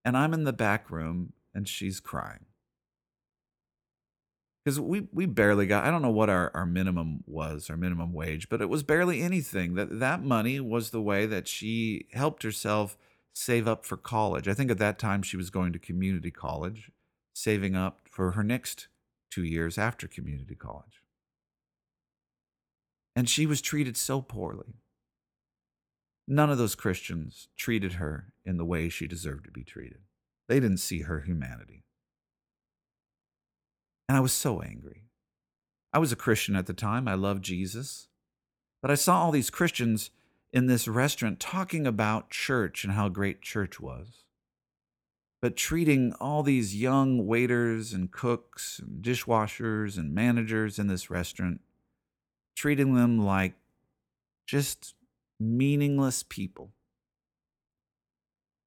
And 0.03 0.15
I'm 0.15 0.35
in 0.35 0.43
the 0.43 0.53
back 0.53 0.91
room, 0.91 1.33
and 1.51 1.67
she's 1.67 1.99
crying 1.99 2.45
because 4.65 4.79
we 4.79 5.07
we 5.13 5.27
barely 5.27 5.67
got 5.67 5.85
i 5.85 5.91
don't 5.91 6.01
know 6.01 6.09
what 6.09 6.29
our, 6.29 6.51
our 6.55 6.65
minimum 6.65 7.23
was 7.27 7.69
our 7.69 7.77
minimum 7.77 8.11
wage 8.11 8.49
but 8.49 8.61
it 8.61 8.69
was 8.69 8.83
barely 8.83 9.21
anything. 9.21 9.75
That 9.75 9.99
that 9.99 10.23
money 10.23 10.59
was 10.59 10.89
the 10.89 11.01
way 11.01 11.25
that 11.25 11.47
she 11.47 12.07
helped 12.13 12.43
herself 12.43 12.97
save 13.33 13.67
up 13.67 13.85
for 13.85 13.97
college. 13.97 14.47
I 14.47 14.53
think 14.53 14.71
at 14.71 14.77
that 14.77 14.97
time 14.97 15.21
she 15.21 15.37
was 15.37 15.49
going 15.49 15.73
to 15.73 15.79
community 15.79 16.31
college 16.31 16.91
saving 17.33 17.75
up 17.75 18.07
for 18.09 18.31
her 18.31 18.43
next 18.43 18.87
two 19.29 19.43
years 19.43 19.77
after 19.77 20.07
community 20.07 20.55
college. 20.55 21.01
And 23.15 23.29
she 23.29 23.45
was 23.45 23.61
treated 23.61 23.97
so 23.97 24.21
poorly. 24.21 24.75
None 26.27 26.49
of 26.49 26.57
those 26.57 26.75
christians 26.75 27.49
treated 27.57 27.93
her 27.93 28.33
in 28.45 28.57
the 28.57 28.65
way 28.65 28.89
she 28.89 29.07
deserved 29.07 29.45
to 29.45 29.51
be 29.51 29.63
treated. 29.63 29.99
They 30.47 30.59
didn't 30.59 30.77
see 30.77 31.01
her 31.01 31.21
humanity 31.21 31.83
and 34.07 34.17
I 34.17 34.21
was 34.21 34.33
so 34.33 34.61
angry. 34.61 35.03
I 35.93 35.99
was 35.99 36.11
a 36.11 36.17
Christian 36.17 36.55
at 36.55 36.65
the 36.65 36.73
time. 36.73 37.07
I 37.07 37.13
loved 37.13 37.43
Jesus. 37.43 38.07
But 38.81 38.91
I 38.91 38.95
saw 38.95 39.23
all 39.23 39.31
these 39.31 39.49
Christians 39.49 40.11
in 40.51 40.67
this 40.67 40.87
restaurant 40.87 41.39
talking 41.39 41.87
about 41.87 42.29
church 42.29 42.83
and 42.83 42.93
how 42.93 43.09
great 43.09 43.41
church 43.41 43.79
was. 43.79 44.25
But 45.41 45.57
treating 45.57 46.13
all 46.19 46.43
these 46.43 46.75
young 46.75 47.25
waiters 47.25 47.93
and 47.93 48.11
cooks 48.11 48.79
and 48.79 49.03
dishwashers 49.03 49.97
and 49.97 50.13
managers 50.13 50.79
in 50.79 50.87
this 50.87 51.09
restaurant, 51.09 51.61
treating 52.55 52.93
them 52.93 53.19
like 53.19 53.53
just 54.45 54.95
meaningless 55.39 56.23
people. 56.23 56.71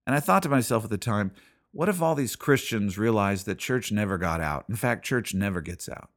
And 0.06 0.14
I 0.16 0.20
thought 0.20 0.42
to 0.44 0.48
myself 0.48 0.84
at 0.84 0.90
the 0.90 0.98
time, 0.98 1.32
what 1.72 1.88
if 1.88 2.00
all 2.00 2.14
these 2.14 2.36
Christians 2.36 2.98
realized 2.98 3.46
that 3.46 3.58
church 3.58 3.92
never 3.92 4.18
got 4.18 4.40
out? 4.40 4.64
In 4.68 4.76
fact, 4.76 5.04
church 5.04 5.34
never 5.34 5.60
gets 5.60 5.88
out. 5.88 6.10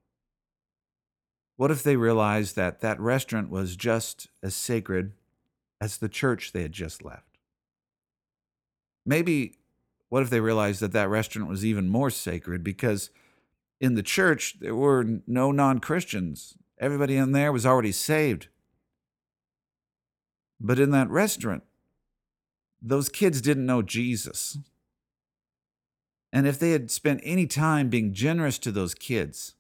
What 1.58 1.72
if 1.72 1.84
they 1.84 1.96
realized 1.96 2.56
that 2.56 2.80
that 2.80 3.00
restaurant 3.00 3.50
was 3.50 3.76
just 3.76 4.28
as 4.42 4.56
sacred 4.56 5.14
as 5.80 5.98
the 5.98 6.10
church 6.10 6.52
they 6.52 6.64
had 6.64 6.72
just 6.72 7.04
left? 7.04 7.38
Maybe, 9.06 9.58
what 10.10 10.24
if 10.24 10.30
they 10.30 10.40
realized 10.40 10.82
that 10.82 10.94
that 10.94 11.10
restaurant 11.10 11.50
was 11.50 11.66
even 11.66 11.90
more 11.90 12.10
sacred 12.10 12.64
because 12.64 13.10
in 13.80 13.96
the 13.96 14.04
church 14.04 14.58
there 14.60 14.76
were 14.76 15.06
no 15.28 15.52
non 15.52 15.80
Christians? 15.80 16.56
Everybody 16.80 17.16
in 17.16 17.32
there 17.32 17.52
was 17.52 17.66
already 17.66 17.92
saved. 17.92 18.48
But 20.60 20.80
in 20.80 20.92
that 20.92 21.10
restaurant, 21.10 21.64
those 22.82 23.10
kids 23.10 23.42
didn't 23.42 23.66
know 23.66 23.82
Jesus. 23.82 24.58
And 26.34 26.48
if 26.48 26.58
they 26.58 26.72
had 26.72 26.90
spent 26.90 27.22
any 27.24 27.46
time 27.46 27.90
being 27.90 28.14
generous 28.14 28.58
to 28.60 28.72
those 28.72 28.96
kids, 28.96 29.56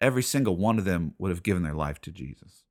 every 0.00 0.22
single 0.22 0.56
one 0.56 0.78
of 0.78 0.84
them 0.84 1.14
would 1.18 1.30
have 1.30 1.42
given 1.42 1.62
their 1.62 1.74
life 1.74 2.00
to 2.02 2.12
Jesus. 2.12 2.64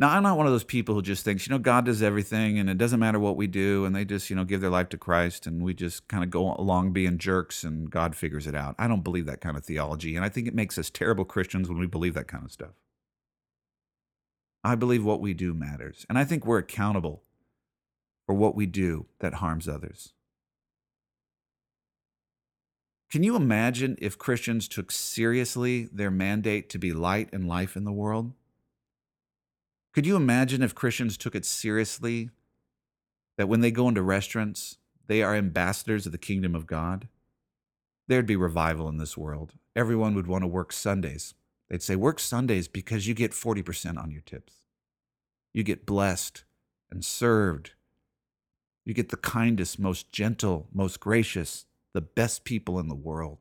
Now, 0.00 0.10
I'm 0.10 0.22
not 0.22 0.36
one 0.36 0.46
of 0.46 0.52
those 0.52 0.64
people 0.64 0.94
who 0.94 1.02
just 1.02 1.24
thinks, 1.24 1.46
you 1.46 1.50
know, 1.50 1.58
God 1.58 1.84
does 1.84 2.02
everything 2.02 2.58
and 2.58 2.70
it 2.70 2.78
doesn't 2.78 3.00
matter 3.00 3.18
what 3.18 3.36
we 3.36 3.48
do. 3.48 3.84
And 3.84 3.96
they 3.96 4.04
just, 4.04 4.30
you 4.30 4.36
know, 4.36 4.44
give 4.44 4.60
their 4.60 4.70
life 4.70 4.88
to 4.90 4.98
Christ 4.98 5.44
and 5.46 5.60
we 5.60 5.74
just 5.74 6.06
kind 6.06 6.22
of 6.22 6.30
go 6.30 6.54
along 6.54 6.92
being 6.92 7.18
jerks 7.18 7.64
and 7.64 7.90
God 7.90 8.14
figures 8.14 8.46
it 8.46 8.54
out. 8.54 8.76
I 8.78 8.86
don't 8.86 9.02
believe 9.02 9.26
that 9.26 9.40
kind 9.40 9.56
of 9.56 9.64
theology. 9.64 10.14
And 10.14 10.24
I 10.24 10.28
think 10.28 10.46
it 10.46 10.54
makes 10.54 10.78
us 10.78 10.88
terrible 10.88 11.24
Christians 11.24 11.68
when 11.68 11.78
we 11.78 11.86
believe 11.86 12.14
that 12.14 12.28
kind 12.28 12.44
of 12.44 12.52
stuff. 12.52 12.74
I 14.62 14.76
believe 14.76 15.04
what 15.04 15.20
we 15.20 15.34
do 15.34 15.52
matters. 15.52 16.06
And 16.08 16.16
I 16.16 16.24
think 16.24 16.46
we're 16.46 16.58
accountable 16.58 17.24
for 18.26 18.34
what 18.34 18.54
we 18.54 18.66
do 18.66 19.06
that 19.18 19.34
harms 19.34 19.68
others. 19.68 20.12
Can 23.10 23.22
you 23.22 23.36
imagine 23.36 23.96
if 24.00 24.18
Christians 24.18 24.68
took 24.68 24.92
seriously 24.92 25.88
their 25.90 26.10
mandate 26.10 26.68
to 26.70 26.78
be 26.78 26.92
light 26.92 27.30
and 27.32 27.48
life 27.48 27.74
in 27.74 27.84
the 27.84 27.92
world? 27.92 28.32
Could 29.94 30.04
you 30.04 30.14
imagine 30.14 30.62
if 30.62 30.74
Christians 30.74 31.16
took 31.16 31.34
it 31.34 31.46
seriously 31.46 32.28
that 33.38 33.48
when 33.48 33.60
they 33.60 33.70
go 33.70 33.88
into 33.88 34.02
restaurants, 34.02 34.76
they 35.06 35.22
are 35.22 35.34
ambassadors 35.34 36.04
of 36.04 36.12
the 36.12 36.18
kingdom 36.18 36.54
of 36.54 36.66
God? 36.66 37.08
There'd 38.08 38.26
be 38.26 38.36
revival 38.36 38.88
in 38.88 38.98
this 38.98 39.16
world. 39.16 39.54
Everyone 39.74 40.14
would 40.14 40.26
want 40.26 40.42
to 40.42 40.48
work 40.48 40.70
Sundays. 40.70 41.34
They'd 41.70 41.82
say, 41.82 41.96
Work 41.96 42.20
Sundays 42.20 42.68
because 42.68 43.06
you 43.06 43.14
get 43.14 43.32
40% 43.32 43.98
on 43.98 44.10
your 44.10 44.22
tips. 44.22 44.54
You 45.54 45.62
get 45.62 45.86
blessed 45.86 46.44
and 46.90 47.04
served. 47.04 47.72
You 48.84 48.92
get 48.94 49.08
the 49.08 49.16
kindest, 49.16 49.78
most 49.78 50.12
gentle, 50.12 50.66
most 50.72 51.00
gracious, 51.00 51.66
the 51.94 52.00
best 52.00 52.44
people 52.44 52.78
in 52.78 52.88
the 52.88 52.94
world. 52.94 53.38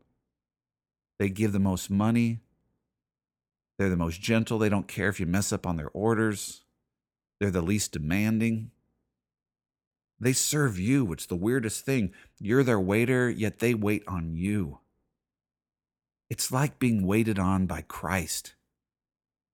They 1.19 1.29
give 1.29 1.51
the 1.51 1.59
most 1.59 1.89
money. 1.89 2.39
They're 3.77 3.89
the 3.89 3.95
most 3.95 4.21
gentle. 4.21 4.59
They 4.59 4.69
don't 4.69 4.87
care 4.87 5.09
if 5.09 5.19
you 5.19 5.25
mess 5.25 5.51
up 5.51 5.65
on 5.65 5.77
their 5.77 5.89
orders. 5.89 6.63
They're 7.39 7.51
the 7.51 7.61
least 7.61 7.91
demanding. 7.91 8.71
They 10.19 10.33
serve 10.33 10.79
you. 10.79 11.11
It's 11.13 11.27
the 11.27 11.35
weirdest 11.35 11.85
thing. 11.85 12.11
You're 12.39 12.63
their 12.63 12.79
waiter, 12.79 13.29
yet 13.29 13.59
they 13.59 13.73
wait 13.73 14.03
on 14.07 14.35
you. 14.35 14.79
It's 16.29 16.51
like 16.51 16.79
being 16.79 17.05
waited 17.05 17.37
on 17.39 17.67
by 17.67 17.81
Christ. 17.81 18.55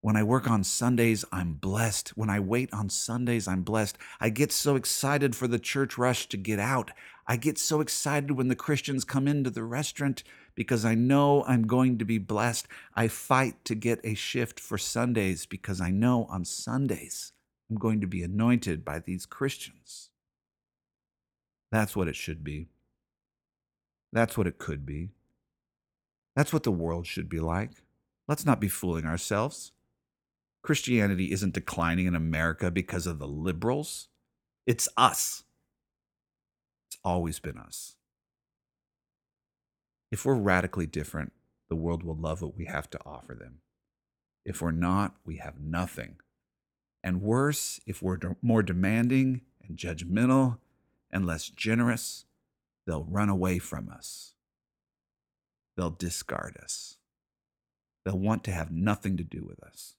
When 0.01 0.17
I 0.17 0.23
work 0.23 0.49
on 0.49 0.63
Sundays, 0.63 1.23
I'm 1.31 1.53
blessed. 1.53 2.09
When 2.17 2.29
I 2.29 2.39
wait 2.39 2.73
on 2.73 2.89
Sundays, 2.89 3.47
I'm 3.47 3.61
blessed. 3.61 3.97
I 4.19 4.29
get 4.29 4.51
so 4.51 4.75
excited 4.75 5.35
for 5.35 5.47
the 5.47 5.59
church 5.59 5.97
rush 5.97 6.27
to 6.29 6.37
get 6.37 6.59
out. 6.59 6.91
I 7.25 7.37
get 7.37 7.57
so 7.57 7.79
excited 7.79 8.31
when 8.31 8.49
the 8.49 8.55
Christians 8.55 9.05
come 9.05 9.27
into 9.27 9.49
the 9.49 9.63
restaurant 9.63 10.23
because 10.55 10.83
I 10.83 10.95
know 10.95 11.43
I'm 11.47 11.65
going 11.65 11.97
to 11.99 12.05
be 12.05 12.17
blessed. 12.17 12.67
I 12.95 13.07
fight 13.07 13.63
to 13.65 13.75
get 13.75 14.01
a 14.03 14.13
shift 14.13 14.59
for 14.59 14.77
Sundays 14.77 15.45
because 15.45 15.79
I 15.79 15.89
know 15.89 16.25
on 16.29 16.43
Sundays 16.43 17.31
I'm 17.69 17.77
going 17.77 18.01
to 18.01 18.07
be 18.07 18.23
anointed 18.23 18.83
by 18.83 18.99
these 18.99 19.25
Christians. 19.25 20.09
That's 21.71 21.95
what 21.95 22.07
it 22.07 22.15
should 22.15 22.43
be. 22.43 22.67
That's 24.11 24.37
what 24.37 24.45
it 24.45 24.59
could 24.59 24.85
be. 24.85 25.09
That's 26.35 26.51
what 26.51 26.63
the 26.63 26.71
world 26.71 27.07
should 27.07 27.29
be 27.29 27.39
like. 27.39 27.71
Let's 28.27 28.45
not 28.45 28.59
be 28.59 28.67
fooling 28.67 29.05
ourselves. 29.05 29.71
Christianity 30.61 31.31
isn't 31.31 31.53
declining 31.53 32.05
in 32.05 32.15
America 32.15 32.69
because 32.69 33.07
of 33.07 33.19
the 33.19 33.27
liberals. 33.27 34.07
It's 34.65 34.87
us. 34.97 35.43
It's 36.93 36.99
always 37.03 37.39
been 37.39 37.57
us. 37.57 37.95
If 40.11 40.25
we're 40.25 40.35
radically 40.35 40.85
different, 40.85 41.33
the 41.67 41.75
world 41.75 42.03
will 42.03 42.15
love 42.15 42.43
what 42.43 42.55
we 42.55 42.65
have 42.65 42.87
to 42.91 42.99
offer 43.03 43.33
them. 43.33 43.61
If 44.45 44.61
we're 44.61 44.69
not, 44.69 45.15
we 45.25 45.37
have 45.37 45.59
nothing. 45.59 46.17
And 47.03 47.23
worse, 47.23 47.79
if 47.87 48.03
we're 48.03 48.19
more 48.43 48.61
demanding 48.61 49.41
and 49.67 49.75
judgmental 49.75 50.59
and 51.09 51.25
less 51.25 51.49
generous, 51.49 52.25
they'll 52.85 53.05
run 53.05 53.29
away 53.29 53.57
from 53.57 53.89
us. 53.89 54.35
They'll 55.75 55.89
discard 55.89 56.59
us. 56.61 56.97
They'll 58.05 58.19
want 58.19 58.43
to 58.43 58.51
have 58.51 58.69
nothing 58.69 59.17
to 59.17 59.23
do 59.23 59.43
with 59.43 59.63
us. 59.63 59.95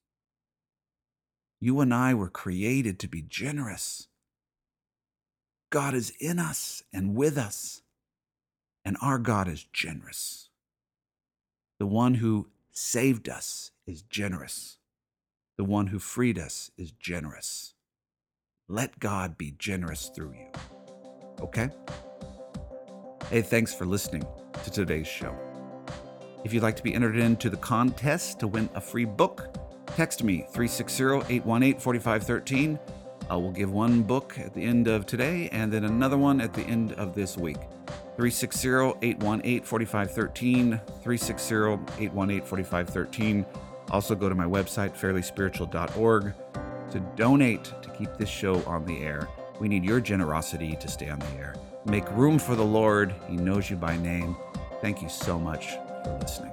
You 1.61 1.81
and 1.81 1.93
I 1.93 2.15
were 2.15 2.31
created 2.31 3.01
to 3.01 3.09
be 3.09 3.23
generous. 3.23 4.07
God 5.75 5.95
is 5.97 6.13
in 6.21 6.39
us 6.39 6.85
and 6.93 7.17
with 7.17 7.37
us, 7.37 7.83
and 8.85 8.97
our 9.03 9.19
God 9.19 9.49
is 9.49 9.67
generous. 9.73 10.49
The 11.81 11.87
one 11.87 12.15
who 12.15 12.47
saved 12.71 13.29
us 13.29 13.73
is 13.85 14.03
generous. 14.03 14.79
The 15.59 15.65
one 15.65 15.89
who 15.89 15.99
freed 15.99 16.39
us 16.39 16.71
is 16.79 16.93
generous. 16.93 17.75
Let 18.69 19.01
God 19.01 19.37
be 19.37 19.57
generous 19.59 20.13
through 20.15 20.35
you. 20.35 20.47
Okay? 21.41 21.71
Hey, 23.29 23.43
thanks 23.43 23.75
for 23.75 23.85
listening 23.85 24.25
to 24.63 24.71
today's 24.71 25.09
show. 25.09 25.37
If 26.45 26.55
you'd 26.55 26.63
like 26.63 26.77
to 26.77 26.85
be 26.85 26.95
entered 26.95 27.17
into 27.17 27.51
the 27.51 27.57
contest 27.57 28.39
to 28.39 28.47
win 28.47 28.71
a 28.77 28.81
free 28.81 29.07
book, 29.07 29.57
text 29.97 30.23
me 30.23 30.47
360 30.53 31.35
818 31.35 31.81
4513. 31.81 32.79
Uh, 33.29 33.35
I 33.35 33.37
will 33.37 33.51
give 33.51 33.73
one 33.73 34.03
book 34.03 34.39
at 34.39 34.55
the 34.55 34.63
end 34.63 34.89
of 34.89 35.07
today 35.07 35.49
and 35.53 35.73
then 35.73 35.85
another 35.85 36.17
one 36.17 36.41
at 36.41 36.55
the 36.55 36.63
end 36.63 36.93
of 36.95 37.15
this 37.15 37.37
week. 37.37 37.59
360 38.17 38.69
818 39.03 39.63
4513. 39.63 40.81
360 41.03 41.55
818 42.05 42.41
4513. 42.43 43.47
Also, 43.91 44.15
go 44.15 44.29
to 44.29 44.35
my 44.35 44.47
website, 44.47 44.97
fairlyspiritual.org, 44.97 46.33
to 46.91 47.01
donate 47.17 47.65
to 47.83 47.91
keep 47.91 48.17
this 48.17 48.29
show 48.29 48.63
on 48.65 48.85
the 48.87 48.99
air. 48.99 49.29
We 49.61 49.69
need 49.69 49.85
your 49.85 50.01
generosity 50.01 50.77
to 50.81 50.89
stay 50.89 51.11
on 51.11 51.19
the 51.19 51.31
air. 51.37 51.55
Make 51.85 52.11
room 52.13 52.39
for 52.39 52.57
the 52.57 52.65
Lord. 52.65 53.15
He 53.29 53.37
knows 53.37 53.69
you 53.69 53.77
by 53.77 53.97
name. 53.97 54.37
Thank 54.81 55.03
you 55.03 55.09
so 55.09 55.39
much 55.39 55.75
for 56.03 56.19
listening. 56.21 56.53